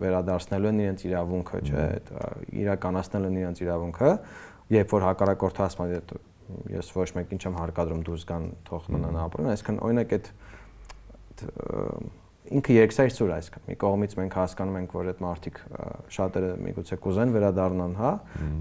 [0.00, 2.12] վերադարձնելու են իրենց իրավունքը, չէ, այդ
[2.64, 4.10] իրականացնել են իրենց իրավունքը,
[4.80, 6.00] երբ որ հակառակորդը ասում է,
[6.74, 10.32] ես ոչ մեկին չեմ հարկադրում դուրս գան թող մնան ապրեն, այսինքն օրինակ այդ
[12.48, 15.58] ինքը երկսայր այսքան մի կողմից մենք հասկանում ենք որ այդ մարդիկ
[16.16, 18.12] շատերը միգուցե կուզեն վերադառնան հա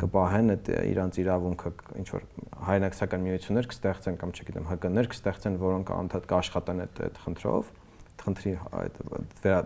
[0.03, 2.25] կպահեն այդ իրանց իրավունքը ինչ որ
[2.69, 7.71] հայրենական միություններ կստեղծեն կամ չգիտեմ ՀԿ-ներ կստեղծեն որոնք անդադ կաշխատեն այդ այդ խնդրով
[8.19, 8.99] խնդրի այդ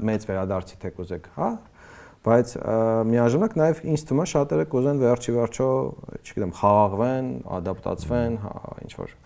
[0.08, 1.50] մեծ վերադարձի թե կուզեք հա
[2.24, 2.54] բայց
[3.10, 5.68] միաժամանակ նաև ինձ թվում է շատերը կուզեն վերջի վերջո
[6.24, 8.54] չգիտեմ խաղաղվեն ադապտացվեն հա
[8.86, 9.18] ինչ որ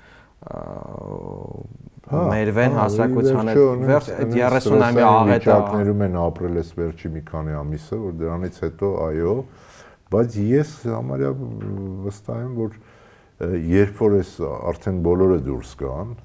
[2.07, 7.99] մերվեն հասարակության հետ վերջ այդ 30-ամյա աղետը ճակներում են ապրել այս վերջի մի քանի ամիսը,
[8.03, 9.33] որ դրանից հետո այո,
[10.13, 11.31] բայց ես համարյա
[12.07, 12.77] վստահ եմ, որ
[13.73, 14.31] երբ որ այս
[14.71, 16.15] արդեն բոլորը դուրս գան,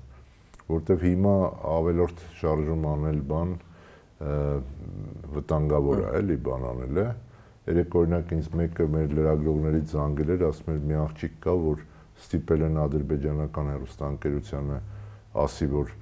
[0.73, 1.35] որտեվ հիմա
[1.73, 3.53] ավելորդ շարժում անել բան
[5.35, 7.07] վտանգավոր է, էլի բան անելը։
[7.63, 11.83] Երեք օրինակ ինձ մեկը մեր լրագրողներից զանգել էր, ասում էր մի աղջիկ կա, որ
[12.23, 14.79] ստիպել են ադրբեջանական հեռուստաընկերությանը
[15.43, 15.93] ասի, որ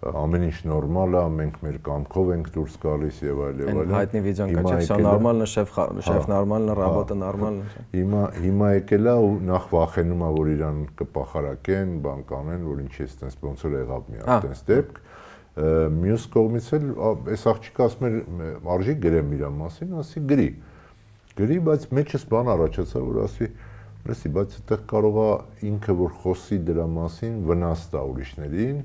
[0.00, 4.22] ամեն ինչ նորմալ է, մենք մեր կամքով ենք դուրս գալիս եւ այլ եւ այլ։ Հայտնի
[4.24, 5.74] վիդեոն կա, չէ՞, նորմալ է, շեֆ
[6.06, 10.50] շեֆ նորմալ է, ռաբոտը նորմալ է։ Հիմա հիմա եկել է ու նախ վախենում է, որ
[10.54, 15.02] իրան կփախարակեն, բան կանեն, որ ինչի է այդպես ոնց որ եղավ մի հատ այդպես դեպք։
[16.00, 16.84] Մյուս կողմից էլ
[17.34, 20.50] այս աղջիկը ասում էր արժի գրեմ իր մասին, ասի գրի։
[21.40, 23.48] Գրի, բայց մեջս բան առաջացա, որ ասի
[24.08, 25.28] լսի, բայց այդտեղ կարողա
[25.70, 28.78] ինքը որ խոսի դրա մասին վնաս տա ուրիշներին,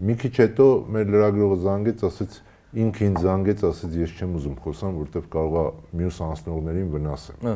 [0.00, 2.38] մի քիչ հետո մեր լրագրողը զանգեց, ասեց
[2.80, 5.64] ինքը ինձ զանգեց, ասեց ես չեմ ուզում խոսամ, որովհետև կարողա
[6.00, 7.54] մյուս անձնողներին վնասեմ։ հա։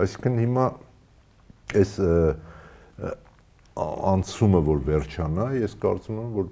[0.00, 0.66] Այսինքն հիմա
[1.80, 1.92] այս
[3.80, 6.48] անցումը որ վերջանա, ես կարծում եմ, որ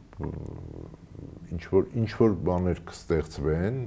[1.59, 3.79] ինչ որ ինչ որ բաներ կստեղծվեն,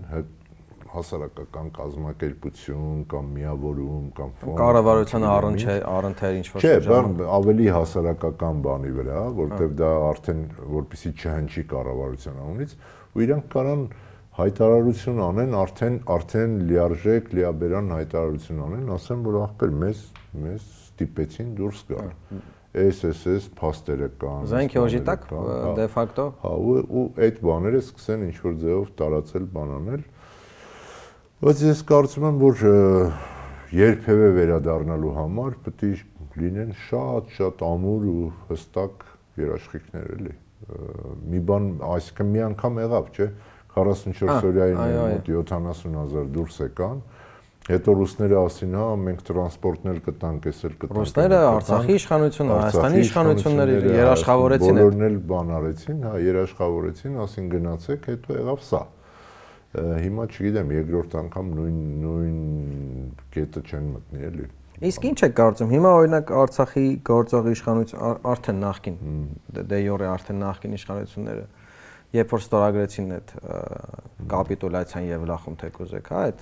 [0.92, 8.64] հասարակական կազմակերպություն կամ միավորում կամ ֆոնդ կառավարության առընթ առընթեր ինչ որ Չէ, բան ավելի հասարակական
[8.68, 10.42] բանի վրա, որտեվ դա արդեն
[10.76, 12.76] որպեսի չհնչի կառավարության անունից
[13.12, 13.86] ու իրանք կարան
[14.42, 20.04] հայտարարություն անեն, արդեն արդեն լիարժեք, լիաբերան հայտարարություն անեն, ասեն, որ ախպեր մեզ
[20.46, 22.12] մեզ ստիպեցին դուրս գալ։
[22.72, 25.26] SSS փաստերը կան։ Զենք օժի տակ
[25.76, 30.06] դե ֆակտո։ Հա, ու այդ բաները սկսեն ինչ որ ձևով տարածել, բանանել
[31.42, 32.60] Բայց ես կարծում եմ, որ
[33.74, 35.90] երբևէ վերադառնալու համար պետք է
[36.38, 39.08] լինեն շատ-շատ ամուր ու հստակ
[39.42, 40.36] երաշխիքներ էլի։
[41.32, 43.28] Մի բան, այսինքն մի անգամ եղավ, չէ՞,
[43.80, 47.02] 44 օրյայի մոտ 70000 դուրս եկան,
[47.72, 53.04] հետո ռուսները ասին, հա, մենք տրանսպորտն էլ կտանք, էս էլ կտանք։ Ռուսները Արցախի իշխանությունը, Հայաստանի
[53.08, 58.82] իշխանությունները երաշխավորեցին։ Բոլորն էլ բան արեցին, հա, երաշխավորեցին, ասին գնացեք, հետո եղավ սա
[59.72, 62.42] հիմա չգիտեմ երկրորդ անգամ նույն նույն
[63.36, 64.50] կետը չեն մտնի էլի
[64.82, 68.96] Իսկ ինչ է կարծում հիմա օրինակ Արցախի գործող իշխանություն արդեն նախքին
[69.72, 71.44] դե յորե արդեն նախքին իշխանությունները
[72.12, 73.30] երբ որ ստորագրեցին այդ
[74.32, 76.42] կապիտուլյացիան եւ լախում թեկուզեք, հա, այդ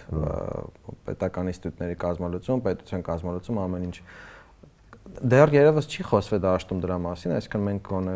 [1.10, 3.98] պետական ինստիտուտների կազմալուծում, պետության կազմալուծում ամեն ինչ
[5.30, 8.16] դեռ երևս չի խոսվել դաշտում դրա մասին, այսինքն մենք գոնե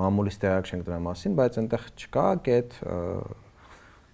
[0.00, 2.76] մամուլից տեղյակ չենք դրա մասին, բայց այնտեղ չկա կետ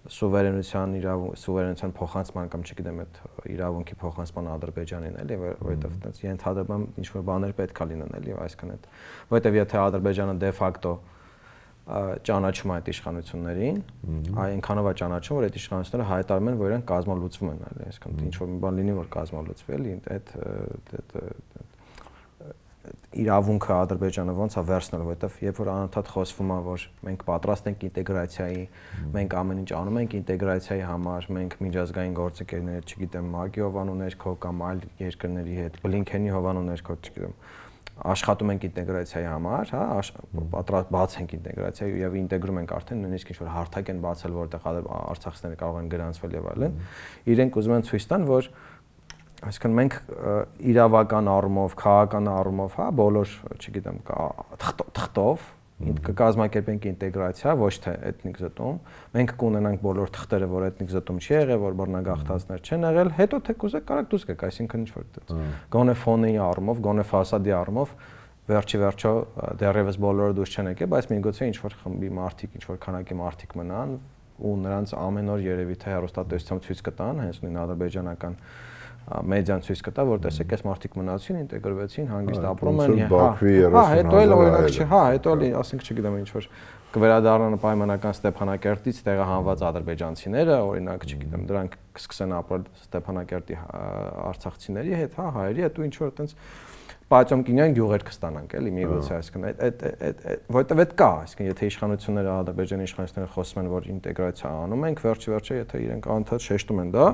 [0.09, 3.19] սուվերենության իրավունք սուվերենության փոխանցման կամ չգիտեմ այդ
[3.53, 8.89] իրավունքի փոխանցման Ադրբեջանին էլի որովհետև այդպես ենթադրում ինչ որ բաներ պետքա լինեն էլի այսքան այդ
[9.29, 10.93] որովհետև եթե Ադրբեջանը դե ֆակտո
[11.89, 13.77] ճանաչում այդ իշխանություններին,
[14.43, 18.35] այնքանով է ճանաչում, որ այդ իշխանությունները հայտարարում են, որ իրենք կազմալուծվում են, այլ այսինքն ինչ
[18.37, 20.33] որ մի բան լինի, որ կազմալուծվի, էլի այդ
[20.99, 21.17] այդ
[23.09, 27.85] իրավունքը Ադրբեջանը ոնց է վերցնել, որովհետև երբ որ անընդհատ խոսվում է, որ մենք պատրաստ ենք
[27.89, 28.61] ինտեգրացիայի,
[29.15, 34.61] մենք ամեն ինչ անում ենք ինտեգրացիայի համար, մենք միջազգային գործընկերներ, չգիտեմ, Մագի Հովանու ներքո կամ
[34.69, 37.33] այլ երկրների հետ, Բլինքենի Հովանու ներքո, չգիտեմ,
[37.99, 39.83] աշխատում ենք ինտեգրացիայի համար, հա,
[40.53, 44.69] պատրաստ բաց ենք ինտեգրացիայի եւ ինտեգրում ենք արդեն նույնիսկ ինչ որ հարթակ են բացել, որտեղ
[44.69, 46.77] արցախցիները կարող են գրանցվել եւ այլն։
[47.33, 48.49] Իրենք ուզում են ցույց տան, որ
[49.39, 49.95] Այսինքն մենք
[50.69, 54.01] իրավական առումով, քաղաքական առումով, հա, բոլոր, չգիտեմ,
[54.59, 55.47] թղթով
[55.79, 58.79] կկազմակերպենք ինտեգրացիա, ոչ թե էթնիկ զտում։
[59.15, 63.55] Մենք կունենանք բոլոր թղթերը, որ էթնիկ զտում չի եղել, որ բռնագաղթածներ չեն եղել, հետո թե
[63.63, 65.33] կուզեք կարակ դուս գեք, այսինքն ինչ որ դից։
[65.71, 67.95] Գոնե ֆոնի առումով, գոնե ֆասադի առումով
[68.49, 69.11] վերջի վերջո
[69.61, 73.55] դեռևս բոլորը դուրս չեն եկել, բայց միգուցե ինչ որ խմբի մարդիկ, ինչ որ քանակի մարդիկ
[73.59, 73.91] մնան,
[74.39, 78.37] ու նրանց ամեն օր երևի թե հեռուստատեսությամբ ցույց կտան, հենց նույն ադրբեջանական
[79.09, 83.23] մեդիան ցույց կտա, որ տեսեք, այս մարդիկ մնացին, ինտեգրվեցին, հանգիստ ապրում են, հա,
[83.75, 86.49] հա, հետո էլ օրինակ չի, հա, հետո էլ ասենք չգիտեմ ինչ որ
[86.89, 93.59] կվերադառնան պայմանական Ստեփանակերտից տեղահանված ադրբեջանցիները, օրինակ, չգիտեմ, դրանք կսկսեն ապրել Ստեփանակերտի
[94.29, 96.35] արցախցիների հետ, հա, հայերի հետ ու ինչ որ այտենց
[97.09, 100.19] Պաճոմկինյան գյուղեր կստանանք, էլի միգուցե, այսինքն այդ այդ
[100.53, 105.33] որտեվ այդ կա, այսինքն եթե իշխանությունները Ադրբեջանի իշխանությունները խոսում են, որ ինտեգրացիա անում ենք, վերջի
[105.33, 107.07] վերջը եթե իրենք անդադ շեշտում են դա,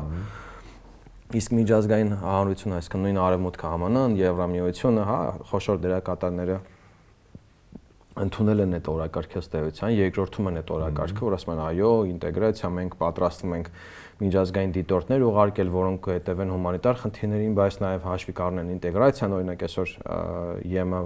[1.34, 5.19] իսկ միջազգային հանրությունը, այսինքն նույն արևմուտքը ԱՄՆ-ն, Եվրամիությունը, հա,
[5.49, 6.57] խոշոր դերակատարները
[8.15, 12.93] ընդունել են այդ օրակարգի ըստեյության, երկրորդում են այդ օրակարգը, որ ասում են այո, ինտեգրացիա մենք
[13.01, 13.71] պատրաստվում ենք
[14.21, 19.91] միջազգային դիտորդներ ուղարկել, որոնք հետևեն հումանիտար խնդիրներին, բայց նաև հաշվի կառնեն ինտեգրացիան, օրինակ այսօր
[20.63, 21.03] ԵՄ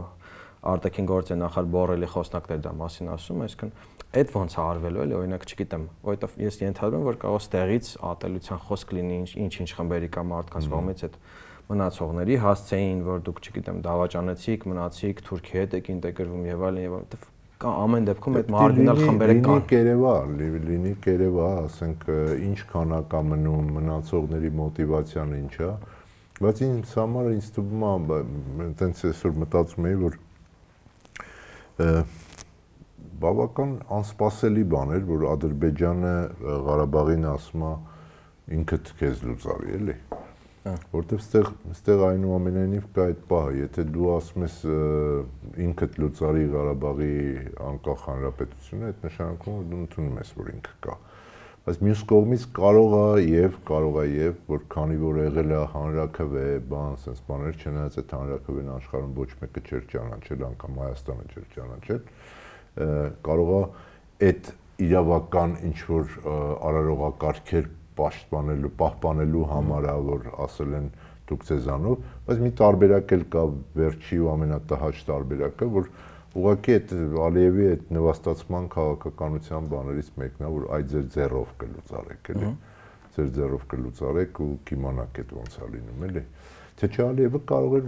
[0.59, 3.69] արտաքին գործի նախարար Բորելի խոսնակներ դա մասին ասում, այսինքն
[4.09, 8.93] այդ ոնց է արվելու էլի, օրինակ չգիտեմ, որովհետև ես ենթադրում որ կարող ստեղից ատելության խոսք
[8.97, 11.17] լինի ինչ-ինչ խմբերի կամ մարդկանց կողմից այդ
[11.69, 17.27] մնացողների հասցեին, որ դուք չգիտեմ, դավաճանեցիք, մնացիք, Թուրքիա հետ եք ինտեգրվում եւ այլն եւ այլն
[17.59, 20.13] ամեն դեպքում այդ մարգինալ խմբերը կան։ Լինի Կերևա,
[20.69, 22.05] լինի Կերևա, ասենք
[22.45, 25.71] ինչ քանակ է մնում, մնացողների մոտիվացիան ինչ է,
[26.39, 28.21] բայց ինձ համար ինձ թվում է,
[28.69, 30.17] այտենց այսօր մտածում եի, որ
[33.23, 36.15] բավական անսպասելի բան էր, որ Ադրբեջանը
[36.69, 37.73] Ղարաբաղին ասում է
[38.59, 39.95] ինքդ քեզ լուծարի, էլի։
[40.93, 44.57] Որտեվ ստեղ ստեղ այնուամենայնիվ կա այդ պահը, եթե դու ասում ես
[45.65, 47.13] ինքդ լուծարի Ղարաբաղի
[47.69, 50.97] անկախ հանրապետությունը, այդ նշանակում որ դու ընդունում ես, որ ինքը կա։
[51.69, 56.45] Բայց մյուս կողմից կարող է եւ կարող է եւ որ քանի որ եղել է հանրակրվե,
[56.71, 62.01] բան, sense բաներ չնայած այդ հանրակրվեն աշխարհում ոչ մեկը չէր ճանաչել, անգամ Հայաստանը չէր ճանաչել,
[63.25, 63.61] կարող է
[64.29, 66.13] այդ իրավական ինչ որ
[66.69, 70.87] արարողակարգեր պաշտպանելու, պահպանելու համար է, որ ասել են
[71.29, 73.43] դուք ցեզանով, բայց մի տարբերակ էլ կա
[73.79, 75.89] վերջի ու ամենատհաճ տարբերակը, որ
[76.39, 76.93] ուղղակի այդ
[77.25, 82.51] Ալիևի այդ նվաստացման քաղաքականության բաներից մեկն է, որ այ ձեր ձեռով կլուծարեք, էլի։
[83.09, 86.38] Ձեր ձեռով կլուծարեք ու կիմանաք այդ ոնց է լինում, էլի։ Թե
[86.87, 87.87] չէ Ալիևը կարող էր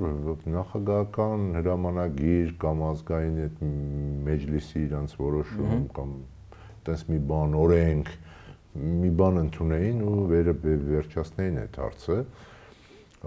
[0.52, 3.62] նախագահական հրամանագիր կամ ազգային այդ
[4.28, 6.16] մեջլիսի իրանց որոշում կամ
[6.88, 8.12] տես մի բան օրենք
[8.82, 12.18] մի բան ընդունեին ու վերը վերջացնեին այդ հարցը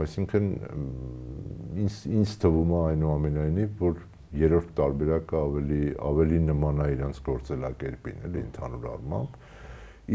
[0.04, 0.46] այսինքն
[1.84, 3.98] ինձ ինձ թվում է այնուամենայնիվ որ
[4.44, 9.36] երրորդ տարբերակը ավելի ավելի նման է իրանց գործելակերպին էլի ընդհանուր առմամբ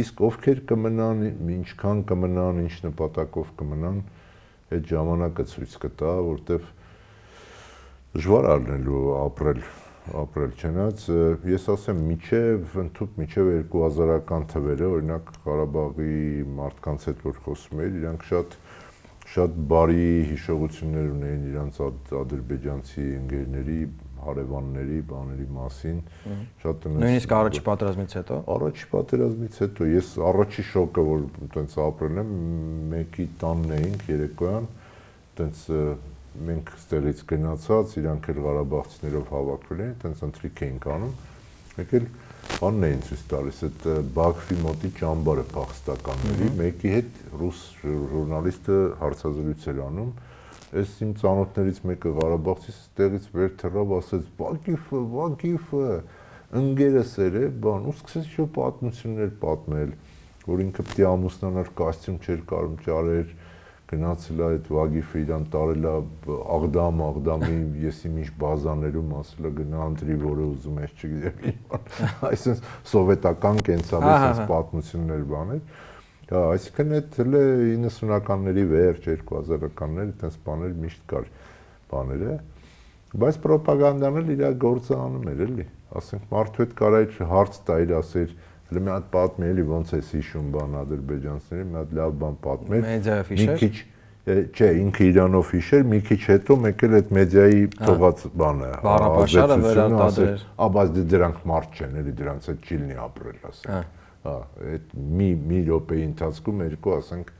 [0.04, 1.22] իսկ ովքեր կմնան
[1.58, 4.02] ինչքան կմնան ինչ նպատակով կմնան
[4.76, 6.68] այդ ժամանակը ցույց կտա որտեվ
[8.16, 9.62] դժվար առնելու ապրել
[10.24, 11.04] ապրել չնայած
[11.50, 16.16] ես ասեմ միջև ընդཐུպ միջև 2000-ական թվերը օրինակ Ղարաբաղի
[16.60, 18.56] մարդկանց հետ որ խոսում էր իրանք շատ
[19.30, 21.82] շատ բարի հիշողություններ ունեին իրանց
[22.24, 23.80] ադրբեջանցի ընկերների
[24.26, 26.00] հարևանների, բաների մասին,
[26.64, 32.32] շատ նույնիսկ առաջի պատերազմից հետո։ Առաջի պատերազմից հետո ես առաջի շոկը, որ այտենց ապրել եմ,
[32.94, 34.70] մեկի տանն էինք երեկոյան,
[35.30, 35.66] այտենց
[36.50, 41.14] մենք ստեղից գնացած, իրանք էլ Ղարաբաղցիներով հավաքվել էին, տենց ընտրիկ էինք անում։
[41.80, 42.06] Եկել
[42.60, 49.82] բանն էին ցույց տալիս, այդ Բաքվի մոտի ճամբարը փախստականների, մեկի հետ ռուս ժուրնալիստը հարցազրույց էր
[49.90, 50.12] անում։
[50.70, 54.26] Այս իմ ծանոթներից մեկը Ղարաբաղցի ստեղից վեր թռավ, ասեց.
[54.38, 55.94] «Վագիֆը, Վագիֆը»
[56.60, 59.92] ընկերս էր, բան, ու սկսեց շո պատմություններ պատմել,
[60.50, 63.34] որ ինքը պիտի ամուսնանար, կոստյում չէր կարում ճարեր,
[63.90, 65.94] գնացել է այդ Վագիֆը իրան տարել է
[66.56, 67.54] Աղդամ, Աղդամի
[67.86, 71.88] եսի միշտ բազաներում ասել է գնա ընտրի, որը ուզում ես, չգիտեմ ինչ բան։
[72.30, 75.64] Այսինքն սովետական կենսալի sense պատմություններ բաներ։
[76.30, 77.44] Հա, այսինքն այդ հələ
[77.88, 81.32] 90-ականների վերջ, 2000-ականների այդպես բաներ միշտ կար
[81.90, 82.36] բաները,
[83.24, 85.66] բայց ռոպագանդան էլ իր գործը անում էր էլի։
[86.00, 87.00] Ասենք մարդու հետ կարա
[87.34, 88.36] հարց տայր ասեր,
[88.70, 92.84] Հələ մի հատ պատմի էլի ոնց է հիշում բան ադրբեջանցիների, մի հատ լավ բան պատմել։
[92.86, 93.78] Մեդիայով հիշեր։ Մի քիչ
[94.60, 100.44] չէ, ինքը Իրանով հիշեր, մի քիչ հետո մեկ էլ այդ մեդիայի թողած բանը։ Բառապաշարը վերարտադրեր։
[100.54, 103.82] Ա, բայց դե դրանք մարդ չեն, էլի դրանց հետ ճիլնի ապրել, ասենք։ Հա,
[104.28, 107.32] այդ մի մի րոպեի ընթացքում երկու, ասենք,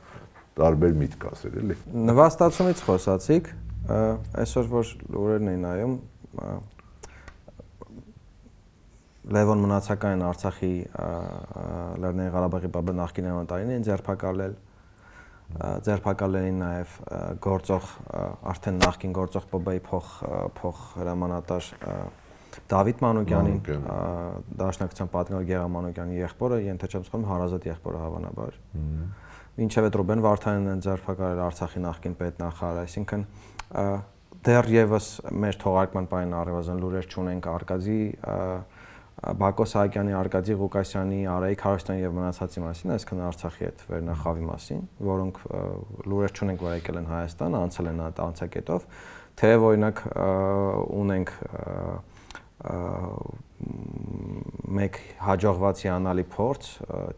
[0.60, 1.76] տարբեր միտք ասել, էլի։
[2.10, 3.50] Նվաստացումից խոսացիք,
[4.44, 5.94] այսօր որ լուրերն էին նայում,
[9.30, 10.72] Լևոն մնացական Արցախի
[12.02, 13.84] Լեռնային Ղարաբաղի բաբը նախկին անտարին են
[15.86, 16.94] ձերբակալել էին նաև
[17.44, 17.90] գործող
[18.52, 20.08] արդեն նախկին գործող ՊԲ-ի փոխ
[20.56, 21.68] փոխ հրամանատար
[22.70, 28.58] Դավիթ Մանուկյանին, Մանուկյան։ Դաշնակցության պատգամավոր Գեգամ Մանուկյանի եղբորը, ենթադրեմ սխալվում հարազատ եղբորը հավանաբար։
[29.60, 33.24] Մինչև այդ Ռուբեն Վարդանյանն են ձերբակալել Արցախի նախկին պետնախարար, այսինքն
[34.40, 38.00] դեռևս մեր թողարկման պայն առևազան լուրեր չունենք Արկադի
[39.20, 45.40] Բակո Սահակյանի, Արկադի Ղուկասյանի, Արայիկ Հարստյանի եւ մնացածի մասին, այսինքն Արցախի հետ վերնախավի մասին, որոնք
[46.08, 48.86] լուրեր չունենք, որ եկել են Հայաստան, անցել են այդ անցակետով,
[49.40, 50.00] թե օրինակ
[51.04, 51.84] ունենք ա,
[52.64, 53.49] Oh.
[54.70, 56.66] Մեկ հաջողված հիանալի փորձ,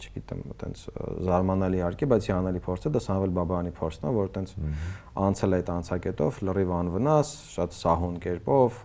[0.01, 0.83] չգիտեմ, այտենց
[1.29, 4.55] զարմանալի իհարկե, բայց հիանալի փորձը դա Սամվել Բաբայանի փորձն է, որ այտենց
[5.23, 8.81] անցել է այդ անցակետով լրիվ անվնաս, շատ սահուն կերպով,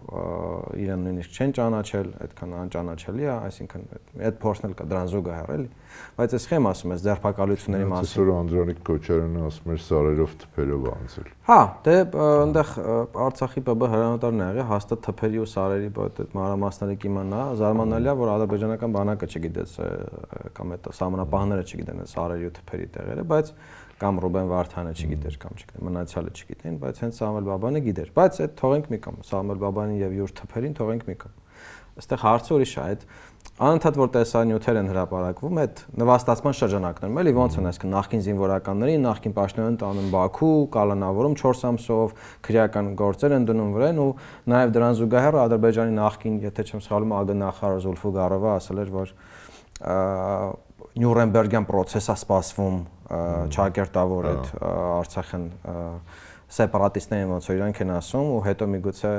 [0.83, 3.87] իրեն նույնիսկ չեն ճանաչել, այդքան անճանաչելի է, այսինքն
[4.27, 5.69] այդ փորձն էլ կա դրան զուգահեռ էլի։
[6.17, 11.29] Բայց այս խեմ ասում ես ձերբակալությունների մասին։ Այսօր Անդրանիկ Քոչարյանը ասում էր սարերով թփերով անցել։
[11.47, 11.95] Հա, դե
[12.27, 12.71] այնտեղ
[13.27, 18.29] Արցախի ՊԲ հրանոթարն ա եղել հաստատ թփերի ու սարերի այդ մանրամասների կիմանա, զարմանալի է, որ
[18.33, 19.73] ադրբեջանական բանակը չգիտես
[20.57, 23.51] կամ այդ սահմանապահները չգիտեն այդ սարերի ու թփերի տեղերը, բայց
[23.97, 28.53] կամ Ռուբեն Վարդանը չգիտեր կամ չգիտեմ, մնացյալը չգիտեն, բայց հենց Սամվել Բաբանը գիտեր։ Բայց այդ
[28.61, 31.45] թողենք մի կողմ, Սամվել Բաբանին եւ յուր թփերին թողենք մի կողմ։
[31.97, 33.05] Այստեղ հարցը ուրիշ է, այդ
[33.57, 39.33] անընդհատ որ տեսանյութեր են հրապարակվում այդ նվաստացման շրջանակներում, էլի ոնց են այսինքն նախկին զինվորականների, նախկին
[39.37, 42.13] պաշտոնյան տանում Բաքու, կալանավորում 4 ամսով,
[42.45, 44.11] քրեական գործեր են դնում վրան ու
[44.53, 49.07] նաև դրան զուգահեռ Ադրբեջանի նախկին, եթե չեմ սխալվում, ԱԳ նախարար Զուլֆուգարովը ասել էր, որ
[50.97, 52.77] Նյուրնբերգյան process-ը սպասվում
[53.57, 55.45] ճակերտավոր այդ Արցախեն
[56.57, 59.11] սեպարատիստներին ոնց որ իրանք են ասում ու հետո միգուցե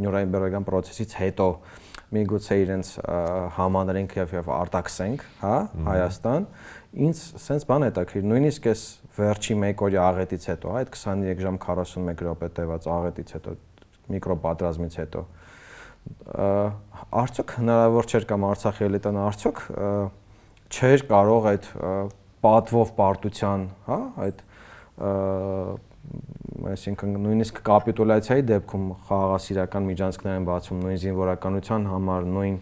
[0.00, 1.48] Նյուրնբերգյան process-ից հետո
[2.14, 2.88] միգուցե իրենց
[3.56, 5.56] համաներենք եւ եւ արտաքսենք, հա,
[5.86, 6.46] Հայաստան,
[7.06, 8.82] ինձ սենց բան է տակիր, նույնիսկ այս
[9.18, 13.54] վերջի 1 օրյա աղետից հետո, այդ 23 ժամ 41 րոպե տևած աղետից հետո,
[14.10, 15.22] միկրոպատրազմից հետո,
[17.20, 19.62] արդյոք հնարավոր չէր կամ Արցախի էլիտան արդյոք
[20.70, 21.68] չէր կարող այդ
[22.40, 24.42] պատվով պարտության, հա, այդ
[26.70, 32.56] այսինքն նույնիսկ կապիտուլյացիայի դեպքում խաղաղասիրական միջանցքներ են բացում նույն զինվորականության համար, նույն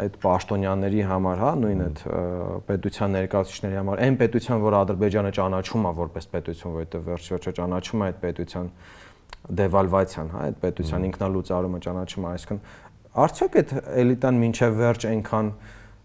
[0.00, 2.02] այդ պաշտոնյաների համար, հա, նույն այդ
[2.68, 8.08] պետության ներկայացուցիչների համար, այն պետության, որ Ադրբեջանը ճանաչում է որպես պետություն, որովհետև վերջ-վերջը ճանաչում է
[8.10, 8.70] այդ պետության
[9.60, 12.62] դեվալվացիան, հա, այդ պետության ինքնալուծարումը ճանաչում է, այսինքն
[13.10, 15.50] արդյոք այդ էլիտան մինչև վերջ այնքան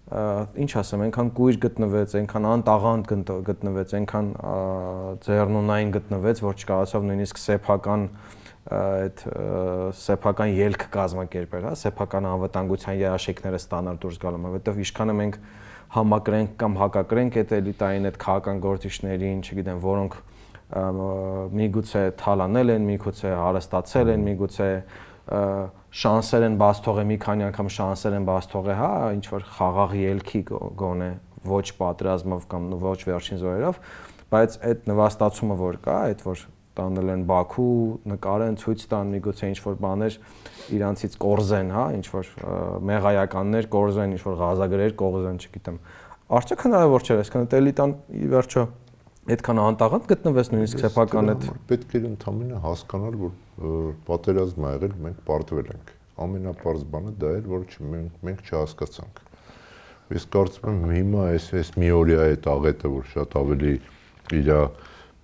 [0.06, 3.14] ինչ ասեմ, այնքան կույր գտնվեց, այնքան անտաղանդ
[3.50, 4.28] գտնվեց, այնքան
[5.26, 8.04] ձեռնունային գտնվեց, որ չկարողացավ նույնիսկ սեփական
[8.76, 9.24] այդ
[9.98, 15.36] սեփական ելք կազմակերպել, հա, սեփական անվտանգության երաշխիքները ստանալ դուրս գալու, որովհետև ինչքանը մենք
[15.96, 20.18] համակրենք կամ հակակրենք այդ էլիտային այդ քաղաքական գործիչներին, չգիտեմ, որոնք
[21.62, 24.70] միգուցե թալանել են, միգուցե հարստացել են, միգուցե
[25.96, 29.94] շանսեր են բաց թողել մի քանի անգամ շանսեր են բաց թողել, հա, ինչ որ խաղաղ
[30.02, 30.42] ելքի
[30.82, 31.08] գոնե
[31.46, 33.80] ոչ պատրազմով կամ ոչ վերջին զորերով,
[34.36, 36.44] բայց այդ նվաստացումը որ կա, այդ որ
[36.76, 37.76] տանել են Բաքու,
[38.12, 40.18] նկարեն, ցույց տան միգուցե ինչ որ բաներ
[40.76, 42.32] իրանցից կորզեն, հա, ինչ որ
[42.92, 45.80] մեղայականներ կորզեն, ինչ որ գազագրեր կորզեն, չգիտեմ։
[46.36, 48.66] Արդյոք հնարավոր չէ, այսքան էլիտան ի վերջո
[49.26, 53.32] այդքան անտաղանդ գտնվես նույնիսկ սեփական այդ պետք է ընդամենը հասկանալ որ
[54.06, 55.94] պատերազմ ա եղել մենք պարտվել ենք
[56.26, 57.66] ամենապարզ բանը դա էր որ
[57.96, 59.24] մենք մենք չհասկացանք
[60.14, 63.74] ես կարծում եմ հիմա այս այս մի օրյա այդ աղետը որ շատ ավելի
[64.30, 64.70] իր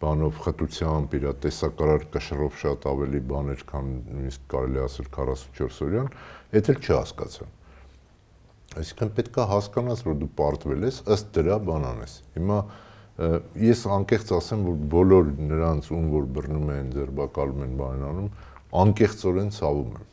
[0.01, 6.13] բանով խտությամբ իր տեսակարար կշռով շատ ավելի բաներ քան նույնիսկ կարելի ասել 44 օրյան
[6.57, 7.51] դա էլ չհասկացան
[8.81, 12.57] այսինքն պետքա հասկանաս որ դու պարտվել ես ըստ դրա բանանես հիմա
[13.19, 18.29] ես անկեղծ ասեմ, որ բոլոր նրանց, ում որ բռնում են, ձերբակալում են, բանանում,
[18.81, 20.07] անկեղծորեն ցավում եմ։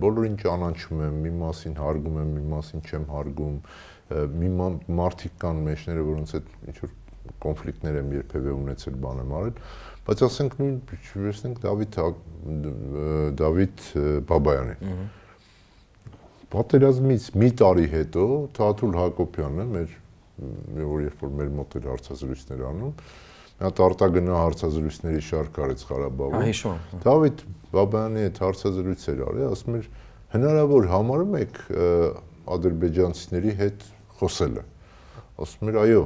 [0.00, 3.60] Բոլորին ճանաչում եմ, մի մասին հարգում եմ, մի մասին չեմ հարգում,
[4.40, 4.50] մի
[4.98, 6.92] մարդիկ կան մեջները, որոնց հետ ինչ որ
[7.44, 9.54] կոնֆլիկտներ եմ երբևէ ունեցել, բան եմ արել,
[10.08, 11.98] բայց ասենք նույն վերցնենք Դավիթ
[13.40, 13.84] Դավիթ
[14.30, 14.76] Բաբայանի։
[16.50, 18.24] Պատերազմից մի տարի հետո
[18.58, 19.92] Թաթուլ Հակոբյանը մեր
[20.40, 22.92] մի որ երբ որ մեր մոտ էր հարցազրույցներ անում,
[23.60, 29.88] մի հատ արտագնա հարցազրույցների շարք արեց Ղարաբաղում։ Հիշում։ Դավիթ Բաբայանի հետ հարցազրույցեր արի, ասում էր
[30.34, 31.60] հնարավոր համարում եք
[32.56, 33.88] ադրբեջանցիների հետ
[34.20, 34.64] խոսելը։
[35.40, 36.04] Ասում էր այո,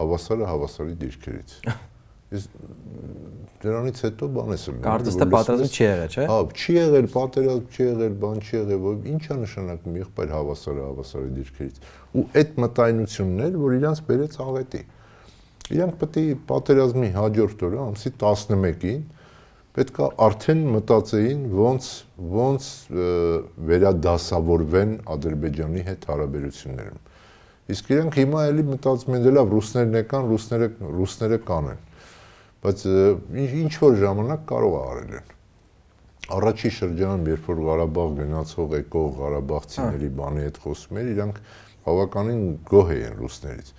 [0.00, 1.54] հավասարը հավասարի դիրքերից։
[2.34, 2.46] Ես
[3.62, 7.84] դրանից հետո բան ելնում։ Կարծես թե պատերազմ չի եղել, չէ՞։ Հա, չի եղել, պատերազմ չի
[7.86, 11.78] եղել, բան չի եղել, որ ի՞նչ է նշանակում եղբայր հավասարը հավասարի դիրքերից։
[12.16, 14.82] Ու այդ մտայնությունն էր, որ իրանց բերեց աղետի։
[15.76, 19.00] Իրանք պետք է պատերազմի հաջորդ օրը ամսի 11-ին
[19.76, 21.88] պետքա արդեն մտածեին ոնց
[22.36, 22.68] ոնց
[23.70, 27.02] վերադասավորվեն Ադրբեջանի հետ հարաբերություններում։
[27.74, 31.85] Իսկ իրենք հիմա էլի մտածում են դե լավ ռուսներն եկան, ռուսները ռուսները կանեն։
[32.66, 32.84] Բայց
[33.62, 35.34] ինչ որ ժամանակ կարող է արել են
[36.26, 41.38] առաջի շրջանում, երբ որ Ղարաբաղ գնացող եկող Ղարաբաղցիների բանի հետ խոսում էր, իրանք
[41.86, 43.70] բավականին գոհ էին ռուսներից։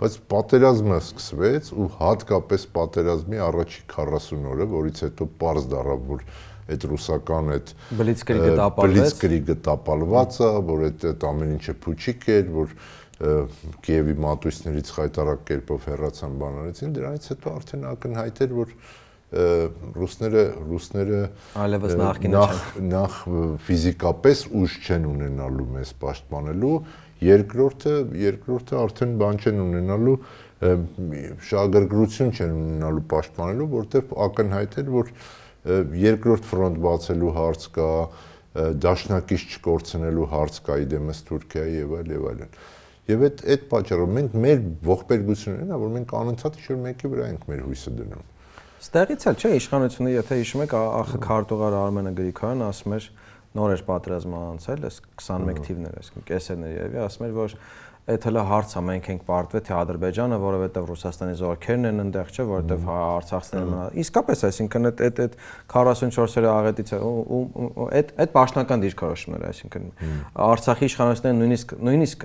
[0.00, 6.24] Բայց պատերազմը սկսվեց ու հատկապես պատերազմի առաջի 40 օրը, որից հետո པարզ դարավ, որ
[6.70, 12.50] այդ ռուսական այդ բլիցկրիգը տապալվեց, բլիցկրիգը տապալված է, որ այդ այդ ամեն ինչը փուչիկ էր,
[12.54, 12.74] որ
[13.20, 18.74] Կիևի մատույցներից խայտարակ կերպով հեռացան բանալեցին, դրանից հետո արդեն ակնհայտ էր, որ
[19.30, 21.18] ռուսները ռուսները
[21.62, 23.18] այլևս նախկինը չեն նախ
[23.66, 26.72] ֆիզիկապես ուժ չեն ունենալու մեզ պաշտպանելու
[27.28, 27.92] երկրորդը
[28.24, 30.16] երկրորդը արդեն բան չեն ունենալու
[31.50, 35.14] շահագրգռություն չեն ունենալու պաշտպանելու որտեվ ակնհայտ էր որ
[36.00, 37.88] երկրորդ ֆրոնտ բացելու հարց կա
[38.82, 42.54] դաշնակից չկորցնելու հարց կա իդեմս Թուրքիայի եւ այլ եւ այլն
[43.10, 47.48] եւ այդ այդ պատճառով մենք մեր ողբերգությունն է որ մենք անընդհատ ինչ-որ մեկի վրա ենք
[47.50, 48.28] մեր հույսը դնում
[48.80, 53.08] Ստեղից էլ չէ իշխանությունը, եթե հիշում եք, ԱԽ քարտուղար Արմենը Գրիգորյան ասում էր
[53.60, 57.56] նոր էր պատերազմը անցել, այս 21 թիվն էր, այսինքն կեսերն էր եւ ասում էր, որ
[58.10, 62.46] այդ հələ հարց է մենք ենք պարտվել թե Ադրբեջանը, որովհետեւ Ռուսաստանի զորքերն են այնտեղ, չէ,
[62.50, 65.36] որովհետեւ հա Արցախցիներն մնա։ Իսկապես, այսինքն այդ այդ այդ
[65.74, 69.90] 44-րդ աղետից ու այդ այդ պաշտոնական դիրքորոշումներ, այսինքն
[70.50, 72.24] Արցախի իշխանությունները նույնիսկ նույնիսկ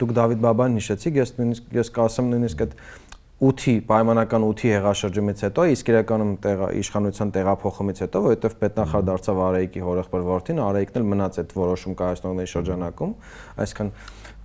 [0.00, 2.74] դուք Դավիթ Բաբանին հիշեցիք, ես նույնիսկ ես կասեմ նույնիսկ այդ
[3.38, 9.84] 8-ի պայմանական 8-ի հեղաշրջումից հետո, իսկ իրականում տեղա իշխանության տեղափոխումից հետո, որովհետև պետնախարար դարձավ Արայիկի
[9.86, 13.12] հորեղբեր որդին, Արայիկն էլ մնաց այդ որոշում կայացնողների շրջանակում,
[13.62, 13.92] այսինքն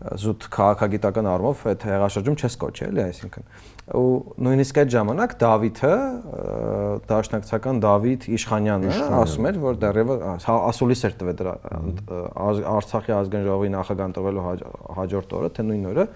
[0.04, 3.46] զուտ քաղաքագիտական առումով այդ հեղաշրջում չես կոչի, էլի, այսինքն
[3.94, 4.12] ու
[4.48, 5.92] նույնիսկ այդ ժամանակ Դավիթը
[7.08, 11.56] դաշնակցական Դավիթ Իշխանյանն ասում էր, որ դեռևս հա, ասուլիս էր տվել դրա
[12.74, 14.46] Արցախի ազգային ժողովի նախագահ տվելու
[15.00, 16.08] հաջորդ օրը, թե նույն օրը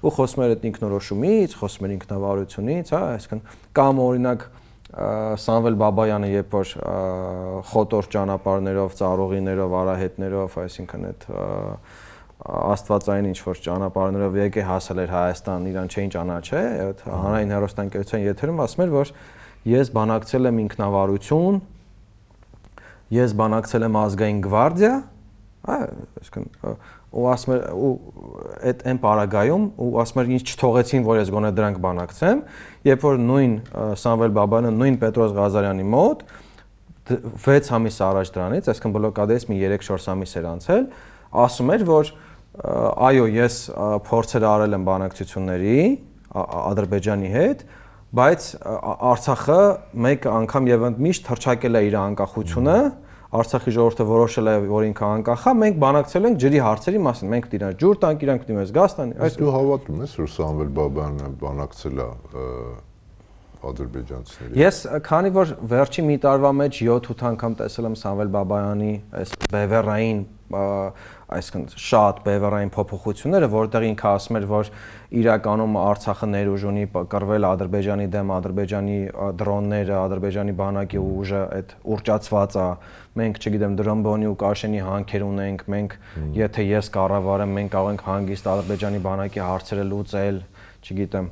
[0.00, 3.42] ու խոսում էր այդ ինքնորոշումից, խոսում էր ինքնավարությունից, հա, այսինքն
[3.76, 4.46] կամ օրինակ
[4.90, 6.70] Սամվել Բաբայանը երբ որ
[7.70, 11.26] խոտոր ճանապարհներով, ծառողիներով, արահետներով, այսինքն այդ
[12.40, 18.62] աստվածային ինչ որ ճանապարհներով եկե հասել էր Հայաստան, իրան չէին ճանաչե, այդ հանրային հերոստանգերության եթերում
[18.64, 19.12] ասում էր, որ
[19.70, 21.60] ես բանակցել եմ ինքնավարություն,
[23.20, 24.94] ես բանակցել եմ ազգային գվարդիա,
[25.68, 25.76] հա,
[26.20, 26.48] այսինքն
[27.10, 27.90] ու ասում էր ու
[28.70, 32.42] այդ այն պարագայում ու ասում էր ինչ չթողեցին որ ես գոնե դրանք բանակցեմ
[32.86, 33.56] երբ որ նույն
[34.02, 36.22] Սամվել Բաբանը նույն Պետրոս Ղազարյանի մոտ
[37.10, 40.86] 6 ամիս առաջ դրանից այսինքն բլոկադից մի 3-4 ամիս էր անցել
[41.44, 42.12] ասում էր որ
[42.60, 43.58] այո ես
[44.08, 45.76] փորձեր արել եմ բանակցությունների
[46.40, 47.62] Ադրբեջանի հետ
[48.20, 48.48] բայց
[49.10, 49.60] Արցախը
[50.06, 52.76] մեկ անգամ եւ ընդմիշտ հրճակել է իր անկախությունը
[53.30, 57.44] Արցախի ժողովուրդը որոշել է, որ ինքը անկախ է, մենք բանակցել ենք ջրի հարցերի մասին։ Մենք
[57.52, 62.02] դիրա ջուր տանք, իրանք դիմը գազ տան։ Այս դու հավատում ես, որ Սամվել Բաբանը բանակցել
[62.02, 62.08] է
[63.68, 69.34] ադրբեջանցիների։ Ես քանի որ վերջի մի տարվա մեջ 7-8 անգամ տեսել եմ Սամվել Բաբայանի այս
[69.52, 74.70] բևեռային այսինքն շատ բևեռային փոփոխությունները, որտեղ ինքը ասում էր, որ
[75.20, 78.96] իրականում Արցախը ներուժ ունի կռվել Ադրբեջանի դեմ, Ադրբեջանի
[79.42, 82.66] դրոնները, Ադրբեջանի բանակի ուժը այդ ուրճացված է։
[83.20, 85.96] Մենք, չգիտեմ, դրոմբոնի ու Կաշենի հանքեր ունենք, մենք
[86.40, 90.42] եթե ես կառավարեմ, մենք կարող ենք հանգիստ Ադրբեջանի բանակի հարցերը լուծել,
[90.80, 91.30] չգիտեմ,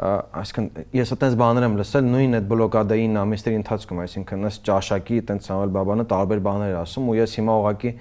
[0.00, 5.18] այսինքն ես այտենց բաներ եմ լսել նույն այդ բլոկադայի 9 ամիսների ընթացքում, այսինքն ըստ ճաշակի
[5.20, 7.92] այտենց Սամվել Բաբանը տարբեր բաներ ասում ու ես հիմա ուղղակի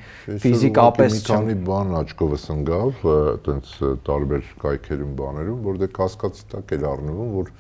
[0.46, 1.18] ֆիզիկապես
[1.50, 3.74] մի բան աչքովս ընկավ, այտենց
[4.08, 7.52] տարբեր կայքերում բաներում, որտեղ կասկածի տակ էր առնվում, որ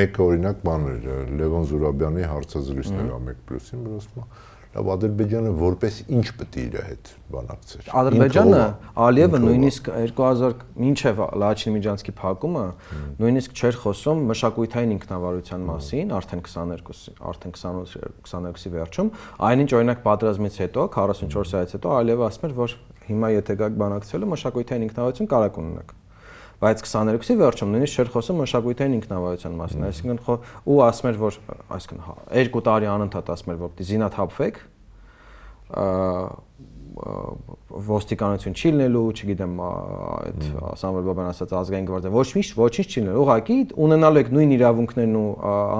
[0.00, 1.04] մեկը օրինակ բաներ
[1.40, 4.28] Լևոն Զուրաբյանի հարցազրույցներ ա 1+-ին, որ ասում է
[4.70, 8.60] լավ Ադրբեջանը որպես ինչ պետք է իր հետ բանակցեր։ Ադրբեջանը
[9.06, 12.64] Ալիևը նույնիսկ 2000 մինչև Լաչինի Միջանցքի փակումը
[13.24, 19.14] նույնիսկ չէր խոսում մշակութային ինքնավարության մասին, արդեն 22 արդեն 22-ի վերջում,
[19.50, 22.76] այնինչ օրինակ պատերազմից հետո 44 տարից հետո Ալիևը ասում էր, որ
[23.10, 25.99] հիմա եթե գաք բանակցելու մշակութային ինքնավարություն կարող ունենաք
[26.60, 30.18] բայց 22-ի վերջում նույնիսկ չէր խոսում մշակութային ինքնավարության մասին, այսինքն
[30.68, 31.38] ու ասում էր որ
[31.76, 34.60] այսինքն հա, երկու տարի անընդհատ ասում էր որ զինաթափվեք
[37.70, 40.42] ոստիկանություն չի լինելու, չգիտեմ, այդ
[40.80, 45.14] Սամվել Բաբան ասած ազգային գվարդիա, ոչ մի ոչինչ չի լինելու։ Ուղղակի ունենալու եք նույն իրավունքներն
[45.20, 45.28] ու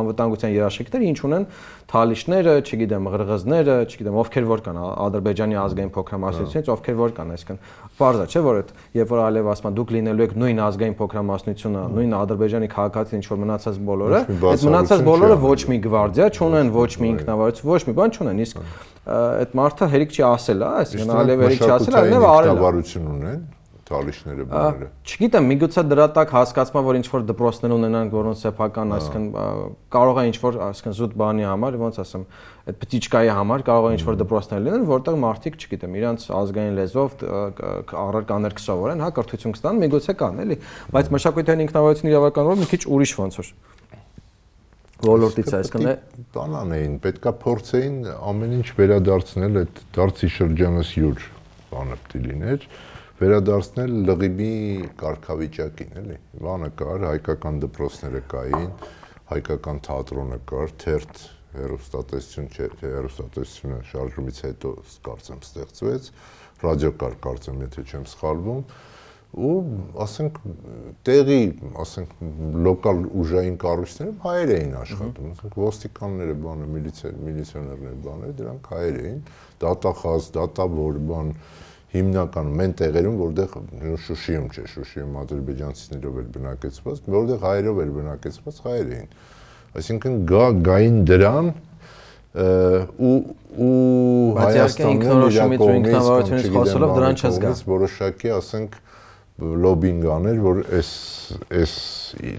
[0.00, 1.46] անվտանգության երաշխիքները, ինչ ունեն
[1.90, 4.76] թալիշները, չգիտեմ, ղրղզները, չգիտեմ, ովքեր որ կան
[5.10, 7.58] Ադրբեջանի ազգային փոքրամասնությունից, ովքեր որ կան, այսինքն
[7.98, 12.14] բարձա չէ որ այդ երբ որ այլև ասում դուք լինելու եք նույն ազգային փոքրամասնությունը, նույն
[12.20, 17.10] Ադրբեջանի քաղաքացին, ինչ որ մնացած բոլորը, այդ մնացած բոլորը ոչ մի գվարդիա չունեն, ոչ մի
[17.10, 18.62] ինքնավարություն, ոչ մի բան չունեն, իսկ
[19.10, 23.40] այդ մարդը հերիք չի ասել, այսինքն այլև հերիք չի ասել, այլև արել։ Ինքնավարություն ունեն
[23.90, 29.24] տալիշները բաները։ Չգիտեմ, միգուցե դրա տակ հասկացма, որ ինչ որ դպրոցներ ունենան, որոնց սեփական, այսինքն
[29.94, 32.26] կարող է ինչ որ, այսինքն զուտ բանի համար, ոնց ասեմ,
[32.70, 37.26] այդ պտիչկայի համար կարող է ինչ որ դպրոցներ լինեն, որտեղ մարդիկ, չգիտեմ, իրանց ազգային լեզվով
[38.04, 40.60] առարկաներ կսովորեն, հա, կրթություն կստան, միգուցե կան, էլի,
[40.94, 43.54] բայց մշակութային ինքնավարություն իրավականորեն մի քիչ ուրիշ ոնց որ
[45.00, 45.92] ոլորտից այսքան է
[46.34, 47.98] տանան էին պետքա փորձեին
[48.30, 51.26] ամեն ինչ վերադարձնել այդ դարձի շրջանս յուր
[51.70, 52.66] բանը պիտի լիներ
[53.20, 54.50] վերադարձնել լղիբի
[55.00, 58.70] կարգավիճակին էլի բանը կար հայկական դպրոցները կային
[59.32, 61.24] հայկական թատրոնը կար թերթ
[61.56, 64.74] հերոստատեսություն չէ հերոստատեսությունը շարժումից հետո
[65.08, 66.10] կարծեմ ստեղծվեց
[66.60, 68.62] ռադիո կար կարծեմ եթե չեմ սխալվում
[69.30, 69.54] ու
[70.02, 70.38] ասենք
[71.06, 71.40] տեղի,
[71.78, 72.14] ասենք
[72.66, 79.20] լոկալ ուժային կառույցները հայեր էին աշխատում, ասենք ոստիկանները, բանը, միլիցիոներները, բաները, դրանք հայեր էին,
[79.62, 81.32] դատախազ, դատավոր, բան,
[81.90, 83.54] հիմնականում մեն տեղերում, որտեղ
[84.06, 89.08] Շուշիում չէ, Շուշիում ադրբեջանցիներով էր բնակեցված, որտեղ հայերով էր բնակեցված, հայեր էին։
[89.80, 91.50] Այսինքն գա գային դրան
[92.30, 93.16] ու
[93.50, 93.70] ու
[94.38, 98.76] Հայաստանի ինքնորոշումից ու ինքնավարությունից խոսելով դրան չզգա։ Որոշակի, ասենք,
[99.40, 100.90] լոբինգ աներ, որ այս
[101.60, 101.74] այս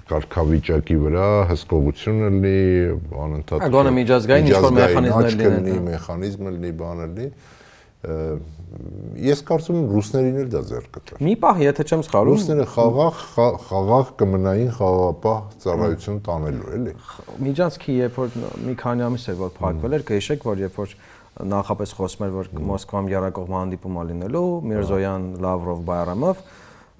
[0.09, 2.57] կարգավիճակի վրա հսկողությունը լինի,
[3.25, 7.29] անընդհատ Ագոնը միջազգային ինչ-որ մեխանիզմներ լինեն, մեխանիզմ լինի, բանը լինի
[9.21, 13.17] ես կարծում եմ ռուսներին էլ դա ձեռ կտար։ Մի պահ, եթե չեմ սխալվում, ռուսները խաղաղ
[13.67, 16.93] խաղաղ կմնային խաղապահ ծառայություն տանելու, էլի։
[17.45, 18.39] Միջանցքի երբ որ
[18.71, 20.95] մի քանի ամիս էր որ փակվել էր, կհիշեք, որ երբ որ
[21.51, 26.41] նախապես խոսում էր որ Մոսկվայում երակողմ հանդիպում ա լինելու Միրզոյան, Լավրով, Բայրամով,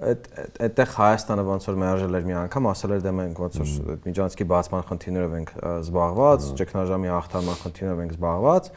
[0.02, 0.30] այդ
[0.66, 4.08] այդտեղ Հայաստանը ոնց որ մերժել էր մի անգամ, ասել էր դե մենք ոնց որ այդ
[4.10, 8.72] միջանցքի բացման խնդիրներով ենք զբաղված, ճգնաժամի հաղթարման խնդիրներով ենք զբաղված,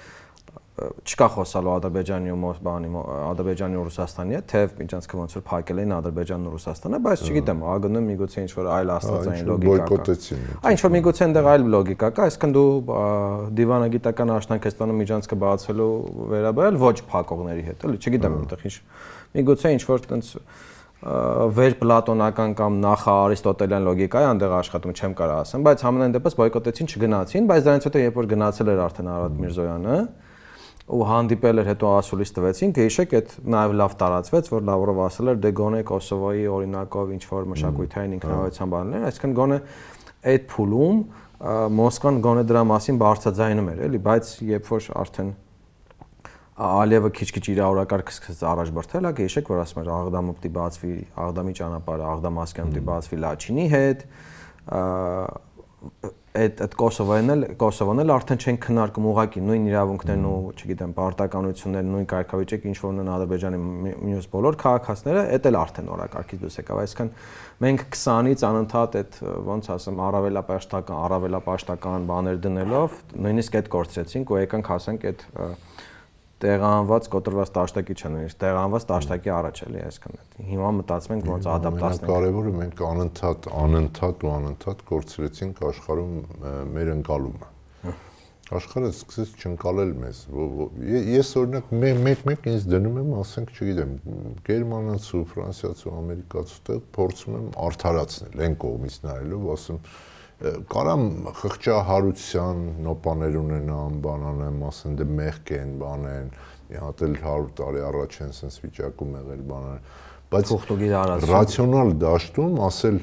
[0.75, 2.89] չկա խոսալու Ադրբեջանի ու բանի
[3.31, 7.63] Ադրբեջանի ու Ռուսաստանի հետ, թեև միջանցքը ոնց որ փակել էին Ադրբեջանն ու Ռուսաստանը, բայց չգիտեմ,
[7.63, 10.17] ԱԳՆ-ը միգուցե ինչ որ այլ աստվածային լոգիկա կա։
[10.65, 12.67] Այն ինչ որ միգուցե այնտեղ այլ լոգիկա կա, այսինքն դու
[13.63, 15.91] դիվանագիտական աշնանք ես տանում միջանցքը բացելու
[16.35, 18.77] վերաբերել ոչ փակողների հետ, էլի, չգիտեմ այնտեղ ինչ
[19.39, 20.35] միգուցե ինչ որ տենց
[21.05, 26.89] վերպլատոնական կամ նախա արիստոտելյան լոգիկա է այնտեղ աշխատում, չեմ կարող ասեմ, բայց համենայն դեպս բոյկոտեցին,
[26.95, 29.99] չգնացին, բայց դրանից հետո երբ որ գնացել էր արդեն Արադ Միրզոյանը,
[30.85, 35.39] ու հանդիպել էր հետո ասուլիս տվեցին, գեշեք այդ նաև լավ տարածվեց, որ Լավրով ասել էր
[35.45, 39.59] դե գոնե Կոսովոյի օրինակով ինչ որ մշակութային ինքնավարության բաներ, այսինքն գոնե
[40.35, 41.01] այդ փուլում
[41.75, 45.33] Մոսկվան գոնե դրա մասին բարձրաձայնում էր, էլի, բայց երբ որ արդեն
[46.55, 50.93] Ալիևը քիչ-քիչ իր օրակարգը սկսեց առաջ բրթել, ակե հիշեք, որ ասում էր Աղդամը պիտի բացվի,
[51.25, 54.05] Աղդամի ճանապարհը Աղդամասկյան պիտի բացվի Լաչինի հետ,
[56.35, 61.89] այդ այդ Կոսովոն էլ Կոսովոն էլ արդեն չեն քննարկում ուղակի նույն իրավունքներն ու, չգիտեմ, պարտականությունները,
[61.91, 63.61] նույն կարգավիճակը, ինչ որ ունեն Ադրբեջանի
[64.09, 67.13] մյուս բոլոր քաղաքացիները, այդ էլ արդեն օրակարգից դուրս եկավ։ Այսինքն
[67.65, 69.19] մենք 20-ից անընդհատ այդ
[69.55, 75.27] ոնց ասեմ, առավելապաշտական, առավելապաշտական բաներ դնելով նույնիսկ այդ կորցրեցինք ու եկանք հասանք այդ
[76.43, 80.19] տեղանված կոտրված տաշտակի չեն, նույնիսկ տեղանված տաշտակի առաջ էլի այսքան։
[80.51, 86.17] Հիմա մտածում ենք ոնց ադապտացնենք։ Կարևորը մենք անընդհատ, անընդհատ ու անընդհատ կորցրեցինք աշխարհում
[86.75, 87.51] մեր ընկալումը։
[88.55, 90.19] Աշխարհը սկսեց չընկալել մեզ։
[91.15, 93.95] Ես օրինակ մեկ-մեկ ինձ դնում եմ, ասենք, չգիտեմ,
[94.45, 99.89] գերմանացու, ֆրանսիացու, ամերիկացու տեղ փորձում եմ արդարացնել այն կողմից նայելով, ասում եմ
[100.43, 101.05] կարամ
[101.39, 106.31] խղճահարության նոպաներ ունենամ, բան անեմ, ասեն դե մեղք են, բան են,
[106.71, 109.85] մի հատ էլ 100 տարի առաջ են sense վիճակում եղել բաներ,
[110.35, 112.99] բայց փոխտուգիր արած ռացիոնալ դաշտում ասել,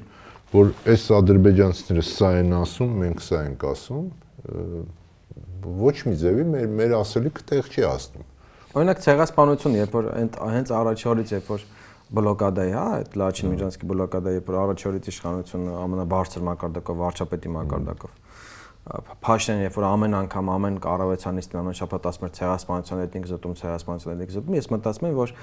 [0.51, 4.07] որ այս ադրբեջանցիները սա են ասում, մենք սա ենք ասում,
[5.81, 8.27] ոչ մի ձևի մեր մեր ասելիքը տեղ չի ասնում։
[8.71, 10.09] Օրինակ ցեղասպանություն, երբ որ
[10.51, 11.63] հենց առաջ օրից երբ որ
[12.17, 18.17] բլոկադայի, հա, այդ Լաչին Միջանցկի բլոկադայի, որ առաջ օրից իշխանությունը ամենաբարձր մակարդակով, վարչապետի մակարդակով
[18.81, 24.13] Փաշտեն երբ որ ամեն անգամ ամեն կառավարությանից ամեն շաբաթ ասում էր ցեղասպանության էթնիկ զտում, ցեղասպանության
[24.15, 25.33] էթնիկ զտում, ես մտածում եմ, որ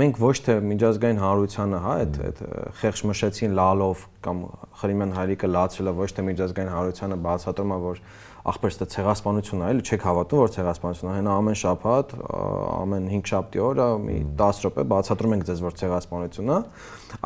[0.00, 2.40] մենք ոչ թե միջազգային հանրությանը, հա, այդ այդ
[2.80, 4.40] խեղճ մշեցին լալով կամ
[4.80, 8.02] Խրիմյան հայրիկը լացրելը ոչ թե միջազգային հանրությանը բացատրում է, որ
[8.48, 12.14] ախպեր ստե ցեղասպանություն է, էլի չեք հավատում, որ ցեղասպանություն է։ Հենա ամեն շաբաթ,
[12.78, 16.58] ամեն 5 շաբթի օրը մի 10 րոպե բացատրում ենք ձեզ, որ ցեղասպանություն է,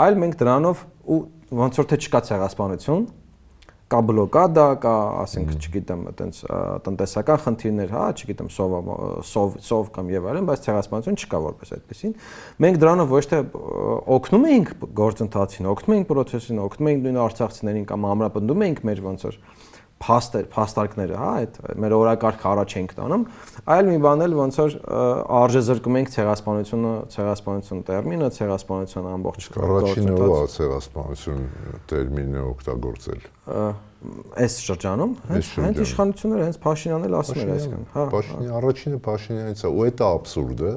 [0.03, 1.21] այլ մենք դրանով ու
[1.63, 3.05] ոնց որ թե չկա ցեղասպանություն,
[3.93, 6.39] կա բլոկադա, կա, ասենք, չգիտեմ, այտենց
[6.87, 8.77] տնտեսական խնդիրներ, հա, չգիտեմ, սով
[9.29, 12.15] սով սով կամ եւ այլն, բայց ցեղասպանություն չկա որպես այդպեսին։
[12.65, 13.43] Մենք դրանով ոչ թե
[14.17, 19.29] օգնում էինք գործընթացին, օգնում էինք process-ին, օգնում էինք նույն արցախցիներին կամ ամրապնդում էինք մեր ոնց
[19.29, 19.39] որ
[20.03, 23.25] փաստեր, փաստարկները, հա, այդ մեր օրակարգը առաջ ենք տանում,
[23.75, 24.75] այլ մի բան էլ ոնց որ
[25.39, 31.45] արժե զրկում ենք ցեղասպանությունը, ցեղասպանություն տերմինը, ցեղասպանության ամբողջ առաջինը ո՞ա ցեղասպանություն
[31.93, 33.23] տերմինը օգտագործել։
[34.43, 39.71] Այս շրջանում հենց իշխանությունները հենց Փաշինյանն էլ ասում էր այսքան, հա։ Փաշինյան առաջինը Փաշինյանից է,
[39.71, 40.73] ու դա աբսուրդը,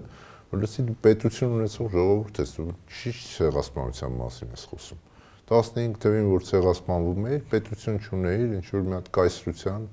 [0.54, 2.54] որ լսի պետություն ունեցող ժողովուրդ ես,
[2.86, 5.05] չի ցեղասպանության մասին ես խոսում
[5.50, 9.84] 15 թվին որ ցեղասպանվում էիր, պետություն չունեիր, ինչ որ մի հատ կայսրության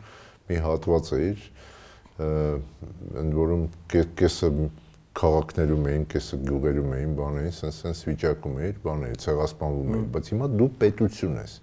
[0.48, 1.42] մի հատված էիր,
[3.22, 4.50] ընդ որում կեսը
[5.12, 10.68] քաղաքներում էին, կեսը գյուղերում էին, բաներին, sense վիճակում էիր, բաների ցեղասպանվում էիր, բայց հիմա դու
[10.80, 11.57] պետություն ես։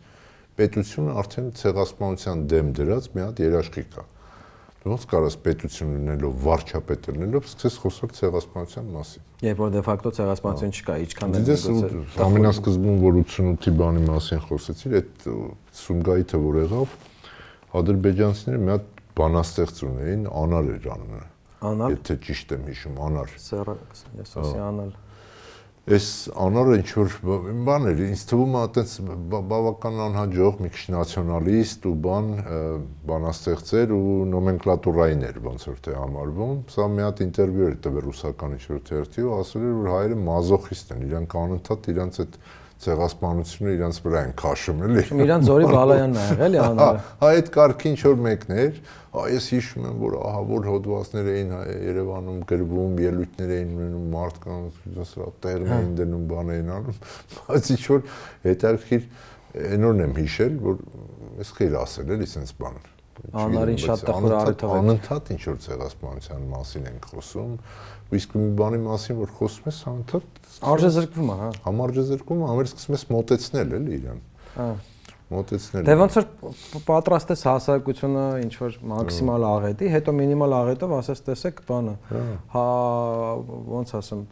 [0.59, 4.05] Պետությունը արդեն ցեղասպանության դեմ դրած մի հատ երաշխիք է։
[4.79, 10.71] Ոնց կարաս պետություն լինելով, վարչապետ լինելով, սկսես խոսալ ցեղասպանության մասին։ Երբ որ դե ֆակտո ցեղասպանություն
[10.79, 15.27] չկա, ինչքան է գուցե։ Ամենասկզբում որ 88-ի բանի մասին խոսեցիր, այդ
[15.81, 16.95] Սումգայիթը որ եղավ,
[17.81, 18.87] ադրբեջանցիները մի հատ
[19.19, 21.21] բանաստեղծ ունեին, Անար էր անունը։
[21.69, 23.77] Անար։ Եթե ճիշտ եմ հիշում, Անար։ Սերը,
[24.23, 24.95] ես ասի Անալ
[25.89, 26.07] այս
[26.37, 27.13] անորը ինչ որ
[27.65, 28.91] բան էր, ինձ թվում է այտենց
[29.31, 32.27] բավական անհաջող մի քիչ նացիոնալիստ ու բան
[33.09, 38.55] բանաստեղծեր ու նոմենկլատուրային էր ոնց որ թե համարվում։ Սա մի հատ ինտերվյու էր տվել ռուսական
[38.59, 42.39] ինչ որ թերթի ու ասել էր որ հայերը մազոխիստ են, իրանք անընդհատ իրանք այդ
[42.79, 47.89] ցեղասպանությունը իրանց վրա են քաշում, էլի։ Իրանց զորի բալայանն ա եղել, անորը։ Հա, այդ կարգի
[47.89, 48.77] ինչ որ մեկն էր,
[49.15, 51.51] հա ես հիշում եմ, որ ահա որ հոդվածներ էին
[51.89, 57.01] Երևանում գրվում, ելույթներ էին ունենում մարդկանց, սրա տեղն էին դնում, բան էին անում,
[57.49, 58.05] բայց ինչ որ
[58.47, 59.09] հետարքիր
[59.49, 60.79] այնորն եմ հիշել, որ
[61.41, 62.79] ես խիր ասել էլի sense բան։
[63.43, 67.57] Անարին շատ տխուր է։ Անընդհատ ինչ որ ցեղասպանության մասին ենք խոսում,
[68.19, 72.47] իսկ մի բանի մասին որ խոսում ես, անընդհատ Արժե զրկվում է, հա։ Համարժե զրկվում է,
[72.53, 74.23] ամեր սկսում ես մոտեցնել էլի իրան։
[74.55, 74.69] Հա
[75.29, 76.25] մոտեցնել։ Դե ոնց որ
[76.87, 81.93] պատրաստես հասարակությունը ինչ որ մաքսիմալ աղետի, հետո մինիմալ աղետով ասես տեսեք բանը։
[82.55, 82.63] Հա
[83.75, 84.23] ոնց ասեմ,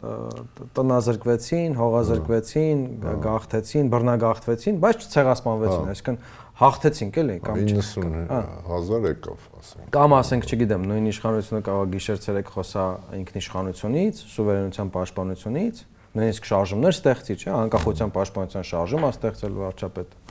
[0.78, 2.82] տնազրկվեցին, հողազրկվեցին,
[3.28, 6.20] գաղթեցին, բռնագաղթվեցին, բայց չցեղասպանվեցին, այսինքն
[6.58, 12.86] հաղթեցինք էլի կամ 90000 եկավ ասենք։ Կամ ասենք, չգիտեմ, նույն իշխանությունը կարող գիշեր ցերեկ խոսա
[13.18, 15.82] ինքնիշխանությունից, սուվերենության պաշտպանությունից,
[16.18, 20.27] նույնիսկ շարժումներ ստեղծի, չէ, անկախության պաշտպանության շարժում ա ստեղծել վարչապետը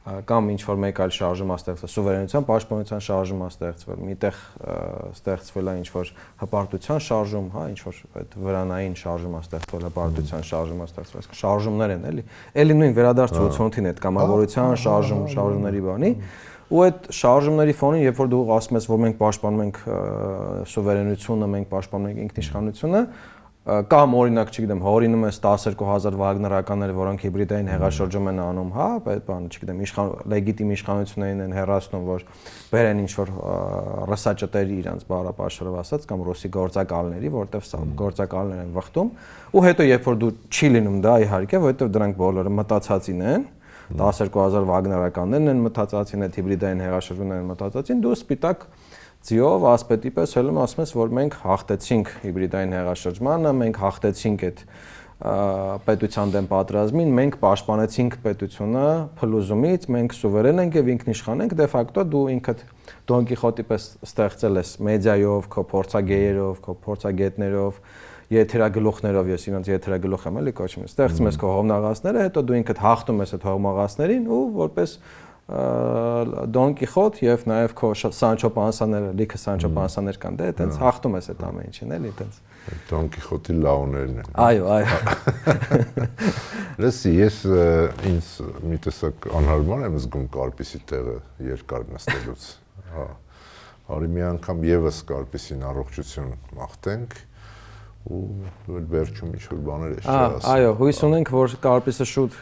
[0.00, 4.38] կամ ինչ որ մեկ այլ շարժում ա ստեղծվել, սուվերենության պաշտպանության շարժում ստեղծվել, միտեղ
[5.12, 10.80] ստեղծվել է ինչ որ հպարտության շարժում, հա, ինչ որ այդ վրանային շարժում ստեղծվել, հպարտության շարժում
[10.88, 12.24] ստեղծվել, շարժումներ են, էլի։
[12.64, 16.12] Էլի նույն վերադարձ 80-ին այդ կամավորության շարժում, շարժումների բանի
[16.70, 19.78] ու այդ շարժումների ֆոնին, երբ որ դու ասում ես, որ մենք պաշտպանում ենք
[20.70, 23.00] սուվերենությունը, մենք պաշտպանում ենք ինքնիշխանությունը,
[23.70, 29.50] կամ օրինակ, չգիտեմ, հորինում ես 12000 վագներականներ, որոնք հիբրիդային հեղաշրջում են անում, հա, այդ բանը,
[29.54, 32.24] չգիտեմ, իշխան լեգիտիմ իշխանություններին են հերացնում, որ
[32.72, 33.32] բերեն ինչ որ
[34.10, 39.14] ռսաճտերի իրանց բարապաշրով ասած կամ ռուսի գործակալների, որտեվ սա գործակալներ են վխտում,
[39.54, 43.48] ու հետո երբ որ դու չի լինում դա իհարկե, որովհետեւ դրանք բոլորը մտածածին են,
[43.90, 48.66] 12000 վագներականներն են մտածածին, այդ հիբրիդային հեղաշրջումներն են մտածածին, դու սպիտակ
[49.28, 54.62] ձիով ասպետի պես հելում ասում ես, որ մենք հաղթեցինք հիբրիդային հեղաշրջմանը, մենք հաղթեցինք այդ
[55.20, 58.84] պետության դեմ պատերազմին, մենք պաշտպանեցինք պետությունը
[59.20, 62.62] փլուզումից, մենք սուվերեն ենք եւ ինքնիշխան ենք, դե ֆակտո դու ինքդ
[63.10, 67.82] Դոն Կիխոտի պես ստեղծել ես մեդիայով, քո փորձագեերով, քո փորձագետներով,
[68.30, 73.22] եթերագլուխներով, ես իրենց եթերագլուխ եմ էլի կոչում։ Ստեղծում ես քո հողմնաղացները, հետո դու ինքդ հաղթում
[73.24, 74.94] ես այդ հողմաղացներին ու որպես
[75.50, 81.28] Դոն Կիխոտ եւ նաեւ քո Սանչո Պանսաները, լիքը Սանչո Պանսաներ կան, դե այտենց հաղթում ես
[81.32, 82.36] այդ ամեն ինչին, էլի այտենց։
[82.90, 84.98] Դոն Կիխոտի լաուներն են։ Այո, այո։
[86.84, 87.40] Լսի, ես
[88.10, 88.28] ինձ
[88.70, 91.16] մի տեսակ անհարմար եմ զգում կարպիսի տեղը
[91.50, 92.46] երկար նստելուց։
[92.94, 93.08] Հա։
[93.90, 96.30] Արի մի անգամ եւս կարպիսին առողջություն
[96.60, 97.16] մաղթենք
[98.08, 102.38] ու վերջում ինչ որ բաներ է շահասում։ Այո, հույս ունենք, որ կարպիսը շուտ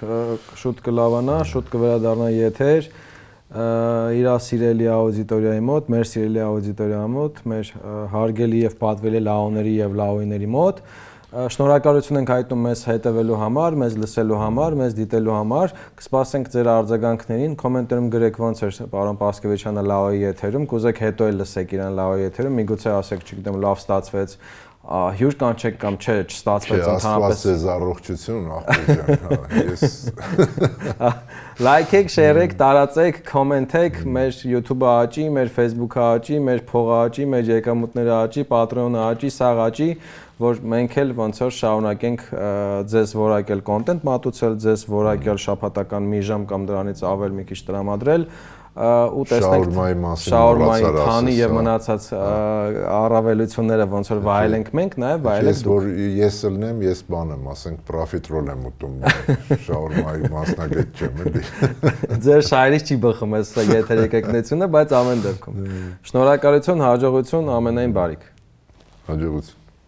[0.62, 2.88] շուտ կլավանա, շուտ կվերադառնա եթեր
[4.18, 7.70] իր սիրելի աուդիտորիայի մոտ, մեր սիրելի աուդիտորիայի մոտ, մեր
[8.14, 10.82] հարգելի եւ պատվելի լաոների եւ լաոիների մոտ
[11.28, 17.56] Շնորհակալություն ենք հայտնում մեզ հետևելու համար, մեզ լսելու համար, մեզ դիտելու համար։ Կսպասենք ձեր արձագանքներին։
[17.60, 22.56] Կոմենտներում գրեք ոնց էր պարոն Պասկևիչյանը լաոյի եթերում, կուզեք հետո էլ լսեք իրան լաոյի եթերում,
[22.62, 24.34] միգուցե ասեք, չգիտեմ, լավ ստացվեց,
[24.88, 29.82] հյուր կանչեք կամ չէ, չստացվեց ընդհանրապես։ աստված է առողջություն, ախպեր ջան, հա, ես
[31.68, 38.14] Լայքեք, շեյրեք, տարածեք, կոմենտեք, մեր YouTube-ը աճի, մեր Facebook-ը աճի, մեր փողը աճի, մեր եկամուտները
[38.16, 39.88] աճի, Patreon-ը աճի, սաղ աճի,
[40.38, 42.20] որ մենք էլ ոնց որ շարունակենք
[42.92, 48.26] ձեզ որակել կոնտենտ մատուցել, ձեզ որակել շաբաթական մի ժամ կամ դրանից ավել մի քիչ տրամադրել
[48.78, 52.06] ու տեսնենք շաուրմայի մասին շաուրմայի քանի եւ մնացած
[52.98, 57.82] առավելությունները ոնց որ վայելենք մենք նաեւ վայելենք դուք որ ես ելնեմ ես բան եմ ասենք
[57.90, 58.96] պրոֆիտրոլ եմ ուտում
[59.66, 61.44] շաուրմայի մասնագետ չեմ էլի
[62.28, 65.62] ձեր շայրից չի բխում այս եթերիկեկնությունը բայց ամեն դեպքում
[66.12, 68.28] շնորհակալություն հաջողություն ամենայն բարիք
[69.10, 69.57] հաջողություն